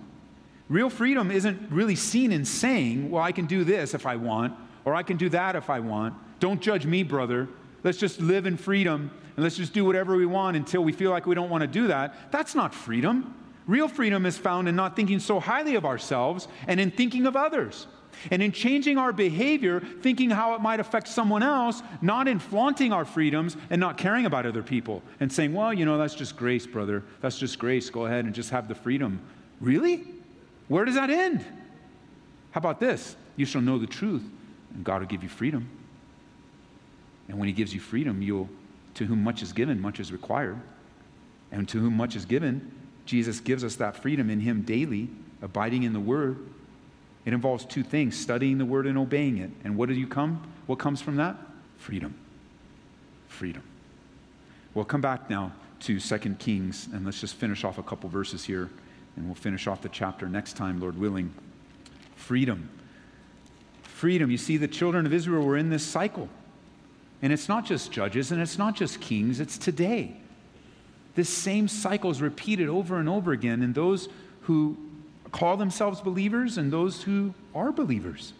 Real 0.67 0.89
freedom 0.89 1.29
isn't 1.29 1.71
really 1.71 1.95
seen 1.95 2.31
in 2.31 2.45
saying, 2.45 3.11
well, 3.11 3.23
I 3.23 3.31
can 3.31 3.45
do 3.45 3.63
this 3.63 3.93
if 3.93 4.05
I 4.05 4.15
want, 4.15 4.53
or 4.83 4.95
I 4.95 5.03
can 5.03 5.17
do 5.17 5.29
that 5.29 5.55
if 5.55 5.69
I 5.69 5.79
want. 5.79 6.15
Don't 6.39 6.61
judge 6.61 6.85
me, 6.85 7.03
brother. 7.03 7.47
Let's 7.83 7.97
just 7.99 8.19
live 8.19 8.45
in 8.45 8.57
freedom 8.57 9.11
and 9.35 9.43
let's 9.43 9.57
just 9.57 9.73
do 9.73 9.85
whatever 9.85 10.15
we 10.15 10.25
want 10.25 10.57
until 10.57 10.83
we 10.83 10.91
feel 10.91 11.11
like 11.11 11.25
we 11.25 11.35
don't 11.35 11.49
want 11.49 11.61
to 11.61 11.67
do 11.67 11.87
that. 11.87 12.31
That's 12.31 12.55
not 12.55 12.73
freedom. 12.73 13.35
Real 13.67 13.87
freedom 13.87 14.25
is 14.25 14.37
found 14.37 14.67
in 14.67 14.75
not 14.75 14.95
thinking 14.95 15.19
so 15.19 15.39
highly 15.39 15.75
of 15.75 15.85
ourselves 15.85 16.47
and 16.67 16.79
in 16.79 16.91
thinking 16.91 17.25
of 17.25 17.35
others. 17.35 17.87
And 18.31 18.41
in 18.41 18.51
changing 18.51 18.97
our 18.97 19.11
behavior, 19.11 19.81
thinking 20.01 20.29
how 20.29 20.55
it 20.55 20.61
might 20.61 20.79
affect 20.79 21.07
someone 21.07 21.43
else, 21.43 21.81
not 22.01 22.27
in 22.27 22.39
flaunting 22.39 22.93
our 22.93 23.03
freedoms 23.03 23.57
and 23.69 23.79
not 23.79 23.97
caring 23.97 24.25
about 24.25 24.45
other 24.45 24.63
people 24.63 25.03
and 25.19 25.31
saying, 25.31 25.53
well, 25.53 25.73
you 25.73 25.85
know, 25.85 25.97
that's 25.97 26.15
just 26.15 26.37
grace, 26.37 26.65
brother. 26.65 27.03
That's 27.21 27.37
just 27.37 27.59
grace. 27.59 27.89
Go 27.89 28.05
ahead 28.05 28.25
and 28.25 28.33
just 28.33 28.51
have 28.51 28.67
the 28.67 28.75
freedom. 28.75 29.19
Really? 29.59 30.05
Where 30.67 30.85
does 30.85 30.95
that 30.95 31.09
end? 31.09 31.45
How 32.51 32.59
about 32.59 32.79
this? 32.79 33.15
You 33.35 33.45
shall 33.45 33.61
know 33.61 33.77
the 33.77 33.87
truth, 33.87 34.23
and 34.73 34.83
God 34.83 35.01
will 35.01 35.07
give 35.07 35.21
you 35.21 35.29
freedom. 35.29 35.67
And 37.27 37.37
when 37.37 37.47
He 37.47 37.53
gives 37.53 37.73
you 37.73 37.81
freedom, 37.81 38.21
you'll, 38.21 38.49
to 38.93 39.05
whom 39.05 39.23
much 39.23 39.41
is 39.41 39.51
given, 39.51 39.81
much 39.81 39.99
is 39.99 40.11
required. 40.11 40.59
And 41.51 41.67
to 41.69 41.79
whom 41.79 41.97
much 41.97 42.15
is 42.15 42.25
given, 42.25 42.71
Jesus 43.05 43.39
gives 43.39 43.63
us 43.63 43.75
that 43.75 43.97
freedom 44.01 44.29
in 44.29 44.39
Him 44.39 44.61
daily, 44.61 45.09
abiding 45.41 45.83
in 45.83 45.93
the 45.93 45.99
Word. 45.99 46.37
It 47.25 47.33
involves 47.33 47.65
two 47.65 47.83
things 47.83 48.17
studying 48.17 48.57
the 48.57 48.65
Word 48.65 48.87
and 48.87 48.97
obeying 48.97 49.37
it. 49.37 49.51
And 49.63 49.77
what 49.77 49.89
do 49.89 49.95
you 49.95 50.07
come? 50.07 50.51
What 50.65 50.79
comes 50.79 51.01
from 51.01 51.17
that? 51.17 51.35
Freedom. 51.77 52.13
Freedom. 53.27 53.63
We'll 54.73 54.85
come 54.85 55.01
back 55.01 55.29
now 55.29 55.51
to 55.81 55.99
2 55.99 56.17
Kings, 56.39 56.87
and 56.93 57.05
let's 57.05 57.21
just 57.21 57.35
finish 57.35 57.63
off 57.63 57.77
a 57.77 57.83
couple 57.83 58.09
verses 58.09 58.43
here, 58.43 58.69
and 59.15 59.25
we'll 59.25 59.35
finish 59.35 59.67
off 59.67 59.81
the 59.81 59.89
chapter 59.89 60.27
next 60.27 60.53
time, 60.53 60.79
Lord 60.79 60.97
willing. 60.97 61.33
Freedom. 62.15 62.69
Freedom. 63.83 64.31
You 64.31 64.37
see, 64.37 64.57
the 64.57 64.67
children 64.67 65.05
of 65.05 65.13
Israel 65.13 65.45
were 65.45 65.57
in 65.57 65.69
this 65.69 65.85
cycle. 65.85 66.27
And 67.21 67.31
it's 67.31 67.47
not 67.47 67.65
just 67.65 67.91
judges, 67.91 68.31
and 68.31 68.41
it's 68.41 68.57
not 68.57 68.75
just 68.75 68.99
kings, 68.99 69.39
it's 69.39 69.57
today. 69.57 70.17
This 71.15 71.29
same 71.29 71.67
cycle 71.67 72.11
is 72.11 72.21
repeated 72.21 72.69
over 72.69 72.99
and 72.99 73.07
over 73.09 73.31
again 73.31 73.63
in 73.63 73.73
those 73.73 74.09
who 74.41 74.77
call 75.31 75.57
themselves 75.57 76.01
believers 76.01 76.57
and 76.57 76.71
those 76.71 77.03
who 77.03 77.33
are 77.53 77.71
believers. 77.71 78.33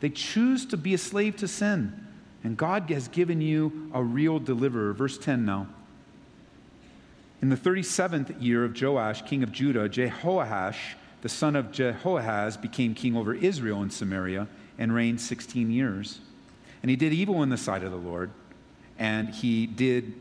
They 0.00 0.10
choose 0.10 0.64
to 0.66 0.76
be 0.76 0.94
a 0.94 0.98
slave 0.98 1.36
to 1.38 1.48
sin, 1.48 2.06
and 2.44 2.56
God 2.56 2.88
has 2.90 3.08
given 3.08 3.40
you 3.40 3.90
a 3.92 4.02
real 4.02 4.38
deliverer. 4.38 4.92
Verse 4.92 5.18
10 5.18 5.44
now. 5.44 5.66
In 7.40 7.48
the 7.48 7.56
37th 7.56 8.40
year 8.40 8.64
of 8.64 8.80
Joash, 8.80 9.22
king 9.22 9.42
of 9.42 9.52
Judah, 9.52 9.88
Jehoash, 9.88 10.94
the 11.22 11.28
son 11.28 11.56
of 11.56 11.72
Jehoahaz, 11.72 12.56
became 12.56 12.94
king 12.94 13.16
over 13.16 13.34
Israel 13.34 13.82
in 13.82 13.90
Samaria 13.90 14.46
and 14.76 14.94
reigned 14.94 15.20
16 15.20 15.70
years. 15.70 16.20
And 16.82 16.90
he 16.90 16.96
did 16.96 17.12
evil 17.12 17.42
in 17.42 17.48
the 17.48 17.56
sight 17.56 17.82
of 17.82 17.90
the 17.90 17.96
Lord, 17.96 18.30
and 18.98 19.28
he 19.30 19.66
did 19.66 20.14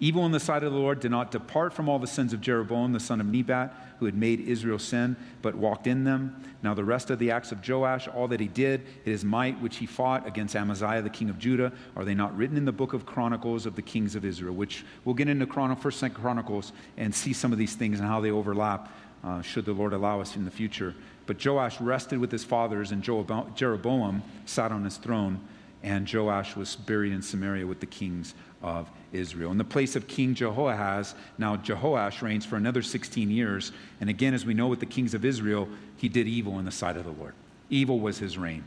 Evil 0.00 0.24
in 0.26 0.32
the 0.32 0.38
sight 0.38 0.62
of 0.62 0.72
the 0.72 0.78
Lord 0.78 1.00
did 1.00 1.10
not 1.10 1.32
depart 1.32 1.72
from 1.72 1.88
all 1.88 1.98
the 1.98 2.06
sins 2.06 2.32
of 2.32 2.40
Jeroboam, 2.40 2.92
the 2.92 3.00
son 3.00 3.20
of 3.20 3.26
Nebat, 3.26 3.74
who 3.98 4.06
had 4.06 4.14
made 4.14 4.38
Israel 4.40 4.78
sin, 4.78 5.16
but 5.42 5.56
walked 5.56 5.88
in 5.88 6.04
them. 6.04 6.40
Now, 6.62 6.72
the 6.72 6.84
rest 6.84 7.10
of 7.10 7.18
the 7.18 7.32
acts 7.32 7.50
of 7.50 7.68
Joash, 7.68 8.06
all 8.06 8.28
that 8.28 8.38
he 8.38 8.46
did, 8.46 8.86
his 9.04 9.24
might 9.24 9.60
which 9.60 9.78
he 9.78 9.86
fought 9.86 10.24
against 10.24 10.54
Amaziah, 10.54 11.02
the 11.02 11.10
king 11.10 11.30
of 11.30 11.38
Judah, 11.38 11.72
are 11.96 12.04
they 12.04 12.14
not 12.14 12.36
written 12.36 12.56
in 12.56 12.64
the 12.64 12.70
book 12.70 12.92
of 12.92 13.06
Chronicles 13.06 13.66
of 13.66 13.74
the 13.74 13.82
kings 13.82 14.14
of 14.14 14.24
Israel? 14.24 14.54
Which 14.54 14.84
we'll 15.04 15.16
get 15.16 15.28
into 15.28 15.46
Chron- 15.46 15.74
First 15.74 16.00
and 16.04 16.14
Chronicles 16.14 16.72
and 16.96 17.12
see 17.12 17.32
some 17.32 17.50
of 17.52 17.58
these 17.58 17.74
things 17.74 17.98
and 17.98 18.08
how 18.08 18.20
they 18.20 18.30
overlap, 18.30 18.92
uh, 19.24 19.42
should 19.42 19.64
the 19.64 19.72
Lord 19.72 19.92
allow 19.92 20.20
us 20.20 20.36
in 20.36 20.44
the 20.44 20.50
future. 20.50 20.94
But 21.26 21.44
Joash 21.44 21.80
rested 21.80 22.20
with 22.20 22.30
his 22.30 22.44
fathers, 22.44 22.92
and 22.92 23.02
Jeroboam 23.02 24.22
sat 24.46 24.70
on 24.70 24.84
his 24.84 24.96
throne, 24.96 25.40
and 25.82 26.12
Joash 26.12 26.56
was 26.56 26.76
buried 26.76 27.12
in 27.12 27.22
Samaria 27.22 27.66
with 27.66 27.80
the 27.80 27.86
kings 27.86 28.34
of 28.62 28.90
Israel. 29.12 29.50
In 29.50 29.58
the 29.58 29.64
place 29.64 29.96
of 29.96 30.06
King 30.06 30.34
Jehoahaz, 30.34 31.14
now 31.38 31.56
Jehoash 31.56 32.22
reigns 32.22 32.44
for 32.44 32.56
another 32.56 32.82
16 32.82 33.30
years. 33.30 33.72
And 34.00 34.10
again, 34.10 34.34
as 34.34 34.44
we 34.44 34.54
know 34.54 34.66
with 34.66 34.80
the 34.80 34.86
kings 34.86 35.14
of 35.14 35.24
Israel, 35.24 35.68
he 35.96 36.08
did 36.08 36.26
evil 36.26 36.58
in 36.58 36.64
the 36.64 36.70
sight 36.70 36.96
of 36.96 37.04
the 37.04 37.10
Lord. 37.10 37.34
Evil 37.70 38.00
was 38.00 38.18
his 38.18 38.36
reign. 38.36 38.64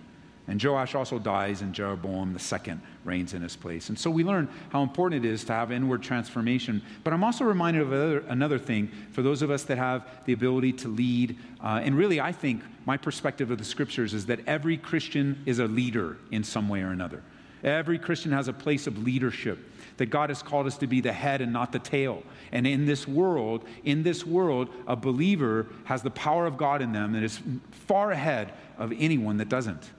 And 0.48 0.62
Joash 0.62 0.96
also 0.96 1.20
dies, 1.20 1.62
and 1.62 1.74
Jeroboam 1.74 2.36
II 2.36 2.78
reigns 3.06 3.34
in 3.34 3.42
his 3.42 3.56
place. 3.56 3.90
And 3.90 3.98
so 3.98 4.10
we 4.10 4.24
learn 4.24 4.50
how 4.70 4.82
important 4.82 5.24
it 5.24 5.30
is 5.30 5.44
to 5.46 5.54
have 5.54 5.72
inward 5.72 6.02
transformation. 6.02 6.82
But 7.04 7.14
I'm 7.14 7.24
also 7.24 7.46
reminded 7.46 7.84
of 7.84 7.94
another, 7.94 8.20
another 8.28 8.60
thing 8.60 8.92
for 9.12 9.22
those 9.22 9.44
of 9.44 9.52
us 9.52 9.64
that 9.64 9.78
have 9.78 10.06
the 10.26 10.34
ability 10.34 10.74
to 10.74 10.88
lead. 10.88 11.38
Uh, 11.64 11.82
and 11.84 11.96
really, 11.96 12.20
I 12.20 12.32
think 12.32 12.64
my 12.86 12.98
perspective 12.98 13.52
of 13.52 13.60
the 13.60 13.64
scriptures 13.64 14.14
is 14.14 14.26
that 14.26 14.40
every 14.48 14.78
Christian 14.78 15.42
is 15.46 15.60
a 15.60 15.68
leader 15.68 16.18
in 16.32 16.44
some 16.44 16.68
way 16.68 16.82
or 16.82 16.90
another. 16.90 17.22
Every 17.64 18.00
Christian 18.00 18.32
has 18.32 18.48
a 18.48 18.54
place 18.54 18.88
of 18.88 19.04
leadership 19.04 19.60
that 19.98 20.08
God 20.08 20.30
has 20.30 20.42
called 20.42 20.66
us 20.66 20.78
to 20.80 20.88
be 20.88 21.00
the 21.02 21.12
head 21.12 21.42
and 21.42 21.54
not 21.54 21.72
the 21.72 21.80
tail. 21.80 22.24
And 22.52 22.66
in 22.66 22.86
this 22.86 23.08
world, 23.08 23.66
in 23.84 24.04
this 24.04 24.26
world, 24.26 24.70
a 24.88 24.96
believer 24.96 25.68
has 25.84 26.02
the 26.02 26.10
power 26.10 26.48
of 26.48 26.58
God 26.58 26.82
in 26.82 26.92
them 26.92 27.14
that 27.14 27.24
is 27.24 27.40
far 27.88 28.12
ahead 28.12 28.54
of 28.78 28.92
anyone 28.98 29.38
that 29.38 29.50
doesn't. 29.50 29.92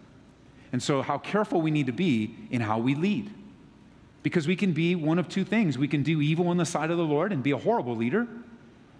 And 0.72 0.82
so, 0.82 1.02
how 1.02 1.18
careful 1.18 1.60
we 1.60 1.70
need 1.70 1.86
to 1.86 1.92
be 1.92 2.34
in 2.50 2.62
how 2.62 2.78
we 2.78 2.94
lead. 2.94 3.30
Because 4.22 4.48
we 4.48 4.56
can 4.56 4.72
be 4.72 4.94
one 4.94 5.18
of 5.18 5.28
two 5.28 5.44
things. 5.44 5.76
We 5.76 5.88
can 5.88 6.02
do 6.02 6.20
evil 6.20 6.50
in 6.50 6.56
the 6.56 6.64
sight 6.64 6.90
of 6.90 6.96
the 6.96 7.04
Lord 7.04 7.32
and 7.32 7.42
be 7.42 7.50
a 7.50 7.58
horrible 7.58 7.96
leader, 7.96 8.26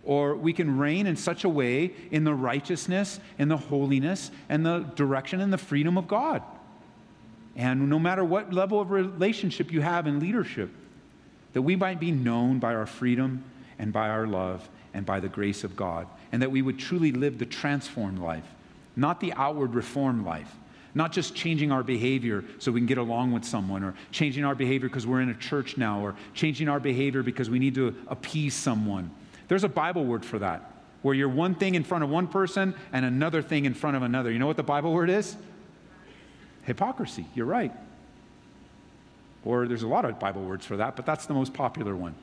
or 0.05 0.35
we 0.35 0.53
can 0.53 0.79
reign 0.79 1.07
in 1.07 1.17
such 1.17 1.45
a 1.45 1.49
way 1.49 1.93
in 2.11 2.25
the 2.25 2.35
righteousness 2.35 3.21
and 3.39 3.51
the 3.51 3.57
holiness 3.57 4.31
and 4.49 4.67
the 4.67 4.81
direction 4.95 5.41
and 5.41 5.53
the 5.53 5.59
freedom 5.59 5.97
of 5.97 6.09
God. 6.09 6.43
And 7.57 7.91
no 7.91 7.99
matter 7.99 8.25
what 8.25 8.53
level 8.53 8.81
of 8.81 8.91
relationship 8.91 9.73
you 9.73 9.81
have 9.81 10.07
in 10.07 10.21
leadership, 10.21 10.71
that 11.53 11.63
we 11.63 11.77
might 11.77 12.01
be 12.01 12.11
known 12.11 12.59
by 12.59 12.75
our 12.75 12.87
freedom 12.87 13.45
and 13.79 13.93
by 13.93 14.09
our 14.09 14.27
love 14.27 14.69
and 14.95 15.05
by 15.05 15.21
the 15.21 15.29
grace 15.29 15.65
of 15.65 15.77
God, 15.77 16.07
and 16.33 16.41
that 16.43 16.51
we 16.51 16.63
would 16.63 16.79
truly 16.79 17.13
live 17.13 17.39
the 17.39 17.47
transformed 17.47 18.19
life, 18.19 18.47
not 18.97 19.21
the 19.21 19.33
outward 19.35 19.75
reform 19.75 20.25
life. 20.25 20.55
Not 20.95 21.11
just 21.11 21.35
changing 21.35 21.73
our 21.73 21.83
behavior 21.83 22.45
so 22.59 22.71
we 22.71 22.79
can 22.79 22.87
get 22.87 22.99
along 22.99 23.33
with 23.33 23.47
someone, 23.47 23.83
or 23.83 23.95
changing 24.11 24.45
our 24.45 24.55
behavior 24.55 24.91
because 24.91 25.07
we're 25.07 25.23
in 25.23 25.31
a 25.31 25.35
church 25.35 25.79
now, 25.79 26.05
or 26.05 26.15
changing 26.35 26.69
our 26.69 26.79
behavior 26.79 27.23
because 27.23 27.49
we 27.49 27.59
need 27.59 27.75
to 27.77 27.97
appease 28.09 28.53
someone. 28.53 29.11
There's 29.49 29.65
a 29.65 29.71
Bible 29.71 30.05
word 30.05 30.23
for 30.23 30.39
that, 30.41 30.71
where 31.01 31.15
you're 31.15 31.31
one 31.31 31.55
thing 31.55 31.77
in 31.77 31.83
front 31.83 32.05
of 32.05 32.11
one 32.11 32.27
person 32.27 32.75
and 32.93 33.07
another 33.07 33.41
thing 33.41 33.65
in 33.65 33.73
front 33.73 33.97
of 33.97 34.03
another. 34.03 34.31
You 34.31 34.39
know 34.39 34.47
what 34.47 34.59
the 34.59 34.63
Bible 34.63 34.93
word 34.93 35.09
is? 35.09 35.35
Hypocrisy. 36.63 37.27
You're 37.35 37.47
right. 37.47 37.73
Or 39.45 39.67
there's 39.67 39.83
a 39.83 39.89
lot 39.89 40.05
of 40.05 40.19
Bible 40.19 40.43
words 40.43 40.65
for 40.65 40.77
that, 40.77 40.97
but 40.97 41.05
that's 41.05 41.27
the 41.27 41.35
most 41.35 41.53
popular 41.53 41.97
one. 41.97 42.15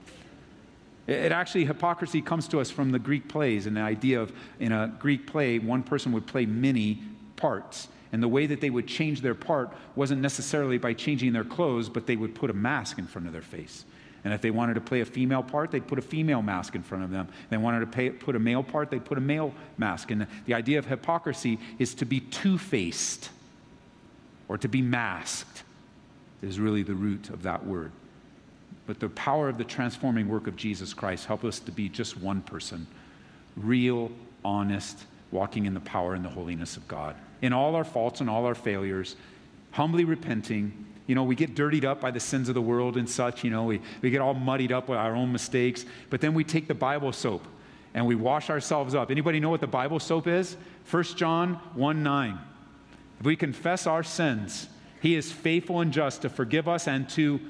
It 1.08 1.32
actually, 1.32 1.66
hypocrisy 1.66 2.22
comes 2.22 2.48
to 2.50 2.60
us 2.60 2.70
from 2.70 2.92
the 2.92 3.00
Greek 3.00 3.28
plays 3.28 3.66
and 3.66 3.76
the 3.76 3.82
idea 3.82 4.22
of 4.22 4.32
in 4.60 4.72
a 4.72 4.94
Greek 5.00 5.26
play, 5.26 5.58
one 5.58 5.82
person 5.82 6.12
would 6.12 6.28
play 6.28 6.46
many 6.46 7.02
parts. 7.36 7.88
And 8.12 8.22
the 8.22 8.28
way 8.28 8.46
that 8.46 8.62
they 8.62 8.70
would 8.70 8.88
change 8.88 9.22
their 9.22 9.36
part 9.36 9.72
wasn't 9.96 10.22
necessarily 10.22 10.78
by 10.78 10.94
changing 10.94 11.34
their 11.34 11.44
clothes, 11.44 11.90
but 11.90 12.06
they 12.06 12.16
would 12.16 12.36
put 12.36 12.50
a 12.50 12.54
mask 12.54 13.00
in 13.00 13.08
front 13.08 13.28
of 13.28 13.34
their 13.34 13.42
face. 13.42 13.86
And 14.24 14.34
if 14.34 14.42
they 14.42 14.52
wanted 14.52 14.76
to 14.76 14.82
play 14.82 15.02
a 15.02 15.06
female 15.06 15.44
part, 15.44 15.72
they'd 15.72 15.88
put 15.88 15.98
a 15.98 16.04
female 16.04 16.42
mask 16.42 16.76
in 16.76 16.84
front 16.84 17.04
of 17.04 17.10
them. 17.10 17.28
If 17.44 17.50
they 17.50 17.58
wanted 17.58 17.80
to 17.80 17.88
pay, 17.88 18.10
put 18.10 18.36
a 18.36 18.40
male 18.40 18.64
part, 18.64 18.92
they'd 18.92 19.06
put 19.06 19.18
a 19.18 19.22
male 19.22 19.54
mask. 19.78 20.12
And 20.12 20.28
the 20.46 20.54
idea 20.54 20.78
of 20.78 20.86
hypocrisy 20.86 21.58
is 21.80 21.96
to 21.96 22.06
be 22.06 22.20
two 22.20 22.58
faced 22.58 23.30
or 24.50 24.58
to 24.58 24.68
be 24.68 24.82
masked, 24.82 25.64
is 26.42 26.60
really 26.60 26.84
the 26.84 26.94
root 26.94 27.30
of 27.30 27.44
that 27.44 27.66
word. 27.66 27.92
But 28.88 29.00
the 29.00 29.10
power 29.10 29.48
of 29.48 29.58
the 29.58 29.64
transforming 29.64 30.28
work 30.28 30.48
of 30.48 30.56
Jesus 30.56 30.94
Christ 30.94 31.26
help 31.26 31.46
us 31.46 31.60
to 31.60 31.72
be 31.72 31.88
just 31.88 32.18
one 32.18 32.42
person, 32.42 32.88
real, 33.56 34.12
honest, 34.44 35.06
walking 35.32 35.66
in 35.66 35.76
the 35.76 35.80
power 35.80 36.16
and 36.16 36.26
the 36.26 36.30
holiness 36.30 36.76
of 36.76 36.88
God. 36.88 37.16
In 37.42 37.54
all 37.54 37.76
our 37.76 37.84
faults 37.84 38.20
and 38.20 38.30
all 38.30 38.46
our 38.46 38.56
failures, 38.56 39.16
humbly 39.72 40.06
repenting. 40.06 40.88
You 41.06 41.16
know, 41.16 41.24
we 41.24 41.36
get 41.36 41.56
dirtied 41.56 41.86
up 41.86 42.02
by 42.02 42.12
the 42.12 42.20
sins 42.20 42.50
of 42.50 42.56
the 42.56 42.62
world 42.62 42.98
and 42.98 43.08
such. 43.08 43.44
You 43.44 43.52
know, 43.52 43.66
we, 43.66 43.82
we 44.02 44.10
get 44.10 44.22
all 44.22 44.34
muddied 44.34 44.72
up 44.72 44.90
with 44.90 44.98
our 44.98 45.16
own 45.16 45.32
mistakes. 45.32 45.86
But 46.10 46.22
then 46.22 46.34
we 46.34 46.44
take 46.44 46.68
the 46.68 46.74
Bible 46.74 47.14
soap 47.14 47.46
and 47.94 48.06
we 48.06 48.16
wash 48.16 48.50
ourselves 48.50 48.96
up. 48.96 49.12
Anybody 49.12 49.40
know 49.40 49.50
what 49.50 49.62
the 49.62 49.68
Bible 49.68 50.00
soap 50.00 50.28
is? 50.28 50.58
1 50.90 51.04
John 51.04 51.56
1 51.76 52.04
9. 52.04 52.40
If 53.20 53.26
we 53.26 53.36
confess 53.36 53.86
our 53.86 54.02
sins, 54.02 54.70
he 55.02 55.16
is 55.16 55.30
faithful 55.30 55.82
and 55.82 55.92
just 55.92 56.22
to 56.22 56.30
forgive 56.30 56.70
us 56.70 56.88
and 56.88 57.10
to 57.10 57.42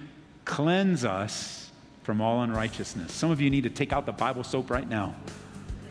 cleanse 0.44 1.06
us 1.06 1.72
from 2.02 2.22
all 2.22 2.42
unrighteousness. 2.42 3.12
Some 3.12 3.30
of 3.30 3.40
you 3.40 3.52
need 3.52 3.64
to 3.64 3.70
take 3.70 3.94
out 3.94 4.08
the 4.08 4.12
Bible 4.12 4.44
soap 4.44 4.72
right 4.72 4.90
now 4.90 5.16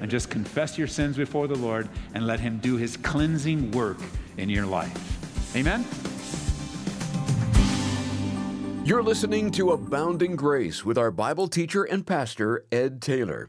and 0.01 0.11
just 0.11 0.31
confess 0.31 0.77
your 0.77 0.89
sins 0.89 1.17
before 1.17 1.47
the 1.47 1.55
Lord 1.55 1.89
and 2.13 2.27
let 2.27 2.41
Him 2.41 2.59
do 2.59 2.77
His 2.77 2.97
cleansing 2.97 3.71
work 3.71 3.99
in 4.37 4.49
your 4.49 4.67
life. 4.67 5.55
Amen? 5.55 5.85
You're 8.85 9.03
listening 9.03 9.53
to 9.53 9.71
Abounding 9.73 10.35
Grace 10.35 10.85
with 10.85 10.99
our 10.99 11.13
Bible 11.13 11.47
teacher 11.47 11.85
and 11.85 12.05
pastor, 12.05 12.65
Ed 12.73 13.01
Taylor. 13.01 13.49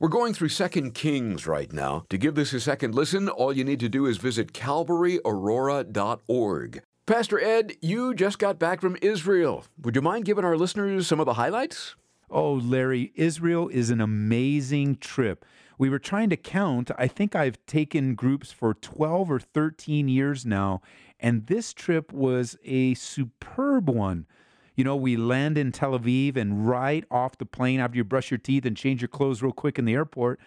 We're 0.00 0.08
going 0.08 0.34
through 0.34 0.48
2 0.48 0.90
Kings 0.90 1.46
right 1.46 1.72
now. 1.72 2.04
To 2.08 2.18
give 2.18 2.34
this 2.34 2.52
a 2.52 2.58
second 2.58 2.96
listen, 2.96 3.28
all 3.28 3.52
you 3.52 3.62
need 3.62 3.78
to 3.80 3.88
do 3.88 4.06
is 4.06 4.18
visit 4.18 4.52
calvaryaurora.org. 4.52 6.82
Pastor 7.06 7.40
Ed, 7.40 7.74
you 7.80 8.12
just 8.14 8.40
got 8.40 8.58
back 8.58 8.80
from 8.80 8.96
Israel. 9.00 9.64
Would 9.82 9.94
you 9.94 10.02
mind 10.02 10.24
giving 10.24 10.44
our 10.44 10.56
listeners 10.56 11.06
some 11.06 11.20
of 11.20 11.26
the 11.26 11.34
highlights? 11.34 11.94
Oh, 12.28 12.54
Larry, 12.54 13.12
Israel 13.14 13.68
is 13.68 13.90
an 13.90 14.00
amazing 14.00 14.96
trip. 14.96 15.44
We 15.78 15.90
were 15.90 16.00
trying 16.00 16.30
to 16.30 16.36
count. 16.36 16.90
I 16.98 17.06
think 17.06 17.36
I've 17.36 17.64
taken 17.66 18.16
groups 18.16 18.50
for 18.50 18.74
12 18.74 19.30
or 19.30 19.38
13 19.38 20.08
years 20.08 20.44
now, 20.44 20.80
and 21.20 21.46
this 21.46 21.72
trip 21.72 22.12
was 22.12 22.56
a 22.64 22.94
superb 22.94 23.88
one. 23.88 24.26
You 24.74 24.84
know, 24.84 24.96
we 24.96 25.16
land 25.16 25.56
in 25.56 25.72
Tel 25.72 25.98
Aviv, 25.98 26.36
and 26.36 26.68
right 26.68 27.04
off 27.10 27.38
the 27.38 27.46
plane, 27.46 27.80
after 27.80 27.96
you 27.96 28.04
brush 28.04 28.30
your 28.30 28.38
teeth 28.38 28.66
and 28.66 28.76
change 28.76 29.00
your 29.00 29.08
clothes 29.08 29.42
real 29.42 29.52
quick 29.52 29.78
in 29.78 29.84
the 29.84 29.94
airport, 29.94 30.40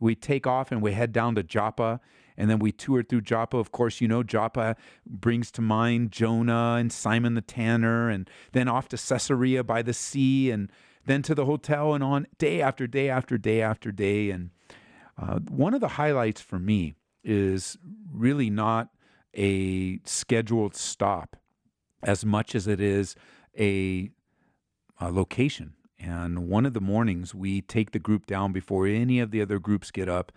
we 0.00 0.14
take 0.14 0.46
off 0.46 0.72
and 0.72 0.80
we 0.82 0.92
head 0.92 1.12
down 1.12 1.34
to 1.34 1.42
Joppa 1.42 2.00
and 2.36 2.50
then 2.50 2.58
we 2.58 2.72
toured 2.72 3.08
through 3.08 3.22
Joppa. 3.22 3.56
Of 3.58 3.72
course, 3.72 4.00
you 4.00 4.08
know, 4.08 4.22
Joppa 4.22 4.76
brings 5.06 5.50
to 5.52 5.62
mind 5.62 6.12
Jonah 6.12 6.76
and 6.78 6.92
Simon 6.92 7.34
the 7.34 7.40
Tanner, 7.40 8.08
and 8.08 8.28
then 8.52 8.68
off 8.68 8.88
to 8.88 8.96
Caesarea 8.96 9.62
by 9.62 9.82
the 9.82 9.94
sea, 9.94 10.50
and 10.50 10.70
then 11.06 11.22
to 11.22 11.34
the 11.34 11.44
hotel, 11.44 11.94
and 11.94 12.02
on 12.02 12.26
day 12.38 12.60
after 12.60 12.86
day 12.86 13.08
after 13.08 13.38
day 13.38 13.62
after 13.62 13.92
day. 13.92 14.30
And 14.30 14.50
uh, 15.20 15.38
one 15.48 15.74
of 15.74 15.80
the 15.80 15.88
highlights 15.88 16.40
for 16.40 16.58
me 16.58 16.94
is 17.22 17.78
really 18.12 18.50
not 18.50 18.88
a 19.36 20.00
scheduled 20.04 20.74
stop 20.74 21.36
as 22.02 22.24
much 22.24 22.54
as 22.54 22.66
it 22.66 22.80
is 22.80 23.16
a, 23.58 24.10
a 25.00 25.10
location. 25.10 25.74
And 25.98 26.48
one 26.48 26.66
of 26.66 26.74
the 26.74 26.80
mornings, 26.80 27.34
we 27.34 27.62
take 27.62 27.92
the 27.92 27.98
group 27.98 28.26
down 28.26 28.52
before 28.52 28.86
any 28.86 29.20
of 29.20 29.30
the 29.30 29.40
other 29.40 29.58
groups 29.58 29.90
get 29.90 30.08
up 30.08 30.32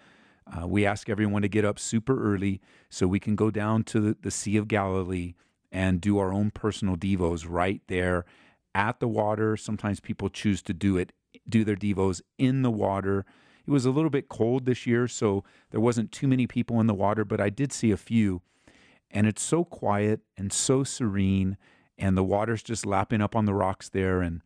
uh, 0.48 0.68
we 0.68 0.86
ask 0.86 1.10
everyone 1.10 1.42
to 1.42 1.48
get 1.48 1.66
up 1.66 1.80
super 1.80 2.34
early 2.34 2.62
so 2.90 3.08
we 3.08 3.20
can 3.20 3.36
go 3.36 3.52
down 3.52 3.84
to 3.84 4.00
the, 4.00 4.18
the 4.22 4.32
Sea 4.32 4.58
of 4.58 4.68
Galilee 4.68 5.34
and 5.72 6.00
do 6.00 6.18
our 6.18 6.32
own 6.32 6.52
personal 6.52 6.96
devos 6.96 7.46
right 7.48 7.82
there 7.88 8.26
at 8.74 9.00
the 9.00 9.08
water. 9.08 9.58
Sometimes 9.58 10.00
people 10.00 10.30
choose 10.30 10.62
to 10.64 10.74
do 10.74 10.98
it, 10.98 11.12
do 11.48 11.64
their 11.64 11.76
devos 11.76 12.22
in 12.38 12.62
the 12.62 12.72
water. 12.72 13.26
It 13.66 13.72
was 13.72 13.86
a 13.86 13.92
little 13.92 14.10
bit 14.10 14.30
cold 14.30 14.66
this 14.66 14.88
year, 14.88 15.08
so 15.08 15.44
there 15.72 15.82
wasn't 15.82 16.14
too 16.14 16.28
many 16.28 16.48
people 16.48 16.80
in 16.80 16.88
the 16.88 16.94
water, 16.94 17.26
but 17.26 17.42
I 17.42 17.50
did 17.50 17.74
see 17.74 17.92
a 17.92 17.98
few. 17.98 18.42
And 19.12 19.28
it's 19.28 19.42
so 19.42 19.66
quiet 19.66 20.22
and 20.38 20.54
so 20.54 20.84
serene, 20.84 21.58
and 21.98 22.18
the 22.18 22.24
water's 22.24 22.64
just 22.64 22.86
lapping 22.86 23.22
up 23.22 23.36
on 23.36 23.46
the 23.46 23.54
rocks 23.54 23.90
there. 23.90 24.22
And 24.22 24.42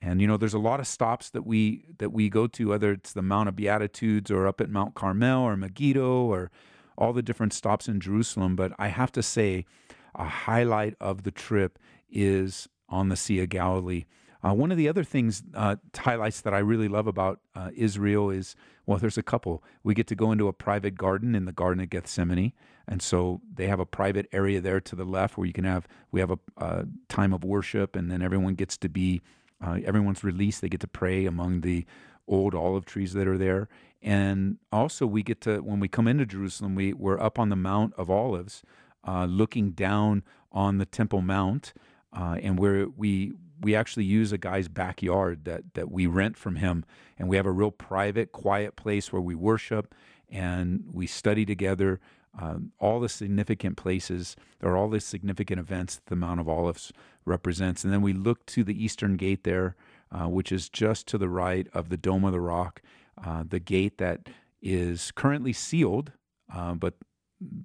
and 0.00 0.20
you 0.20 0.26
know, 0.26 0.36
there's 0.36 0.54
a 0.54 0.58
lot 0.58 0.80
of 0.80 0.86
stops 0.86 1.30
that 1.30 1.46
we 1.46 1.86
that 1.98 2.12
we 2.12 2.28
go 2.28 2.46
to, 2.48 2.68
whether 2.68 2.92
it's 2.92 3.12
the 3.12 3.22
Mount 3.22 3.48
of 3.48 3.56
Beatitudes 3.56 4.30
or 4.30 4.46
up 4.46 4.60
at 4.60 4.70
Mount 4.70 4.94
Carmel 4.94 5.42
or 5.42 5.56
Megiddo 5.56 6.24
or 6.24 6.50
all 6.98 7.12
the 7.12 7.22
different 7.22 7.52
stops 7.52 7.88
in 7.88 8.00
Jerusalem. 8.00 8.56
But 8.56 8.72
I 8.78 8.88
have 8.88 9.12
to 9.12 9.22
say, 9.22 9.64
a 10.14 10.24
highlight 10.24 10.94
of 11.00 11.22
the 11.22 11.30
trip 11.30 11.78
is 12.10 12.68
on 12.88 13.08
the 13.08 13.16
Sea 13.16 13.40
of 13.40 13.48
Galilee. 13.48 14.04
Uh, 14.44 14.52
one 14.52 14.72
of 14.72 14.76
the 14.76 14.88
other 14.88 15.04
things, 15.04 15.42
uh, 15.54 15.76
highlights 15.96 16.40
that 16.40 16.52
I 16.52 16.58
really 16.58 16.88
love 16.88 17.06
about 17.06 17.40
uh, 17.54 17.70
Israel 17.74 18.30
is 18.30 18.56
well, 18.86 18.98
there's 18.98 19.18
a 19.18 19.22
couple. 19.22 19.62
We 19.82 19.94
get 19.94 20.06
to 20.08 20.14
go 20.14 20.32
into 20.32 20.48
a 20.48 20.52
private 20.52 20.96
garden 20.96 21.34
in 21.34 21.44
the 21.44 21.52
Garden 21.52 21.82
of 21.82 21.90
Gethsemane. 21.90 22.52
And 22.88 23.00
so 23.00 23.40
they 23.54 23.68
have 23.68 23.78
a 23.78 23.86
private 23.86 24.26
area 24.32 24.60
there 24.60 24.80
to 24.80 24.96
the 24.96 25.04
left 25.04 25.38
where 25.38 25.46
you 25.46 25.52
can 25.52 25.64
have, 25.64 25.86
we 26.10 26.20
have 26.20 26.32
a, 26.32 26.38
a 26.56 26.86
time 27.08 27.32
of 27.32 27.44
worship, 27.44 27.94
and 27.94 28.10
then 28.10 28.22
everyone 28.22 28.54
gets 28.54 28.76
to 28.78 28.88
be 28.88 29.22
uh, 29.64 29.78
everyone's 29.84 30.24
released. 30.24 30.60
They 30.60 30.68
get 30.68 30.80
to 30.80 30.88
pray 30.88 31.26
among 31.26 31.60
the 31.60 31.86
old 32.26 32.54
olive 32.54 32.84
trees 32.84 33.12
that 33.12 33.28
are 33.28 33.38
there. 33.38 33.68
And 34.02 34.58
also, 34.72 35.06
we 35.06 35.22
get 35.22 35.40
to, 35.42 35.58
when 35.58 35.78
we 35.78 35.86
come 35.86 36.08
into 36.08 36.26
Jerusalem, 36.26 36.74
we, 36.74 36.92
we're 36.92 37.20
up 37.20 37.38
on 37.38 37.50
the 37.50 37.56
Mount 37.56 37.94
of 37.94 38.10
Olives, 38.10 38.64
uh, 39.06 39.26
looking 39.26 39.70
down 39.70 40.24
on 40.50 40.78
the 40.78 40.86
Temple 40.86 41.22
Mount. 41.22 41.72
Uh, 42.12 42.36
and 42.42 42.58
where 42.58 42.88
we 42.88 43.32
we 43.62 43.74
actually 43.74 44.04
use 44.04 44.32
a 44.32 44.38
guy's 44.38 44.68
backyard 44.68 45.44
that 45.44 45.74
that 45.74 45.90
we 45.90 46.06
rent 46.06 46.36
from 46.36 46.56
him, 46.56 46.84
and 47.18 47.28
we 47.28 47.36
have 47.36 47.46
a 47.46 47.52
real 47.52 47.70
private, 47.70 48.32
quiet 48.32 48.76
place 48.76 49.12
where 49.12 49.22
we 49.22 49.34
worship 49.34 49.94
and 50.28 50.84
we 50.92 51.06
study 51.06 51.44
together. 51.44 52.00
Um, 52.38 52.72
all 52.78 52.98
the 52.98 53.10
significant 53.10 53.76
places 53.76 54.36
or 54.62 54.74
all 54.74 54.88
the 54.88 55.00
significant 55.00 55.60
events 55.60 55.96
that 55.96 56.06
the 56.06 56.16
Mount 56.16 56.40
of 56.40 56.48
Olives 56.48 56.90
represents. 57.26 57.84
And 57.84 57.92
then 57.92 58.00
we 58.00 58.14
look 58.14 58.46
to 58.46 58.64
the 58.64 58.82
eastern 58.82 59.18
gate 59.18 59.44
there, 59.44 59.76
uh, 60.10 60.28
which 60.28 60.50
is 60.50 60.70
just 60.70 61.06
to 61.08 61.18
the 61.18 61.28
right 61.28 61.68
of 61.74 61.90
the 61.90 61.98
Dome 61.98 62.24
of 62.24 62.32
the 62.32 62.40
Rock, 62.40 62.80
uh, 63.22 63.44
the 63.46 63.60
gate 63.60 63.98
that 63.98 64.30
is 64.62 65.12
currently 65.12 65.52
sealed, 65.52 66.12
uh, 66.54 66.72
but 66.72 66.94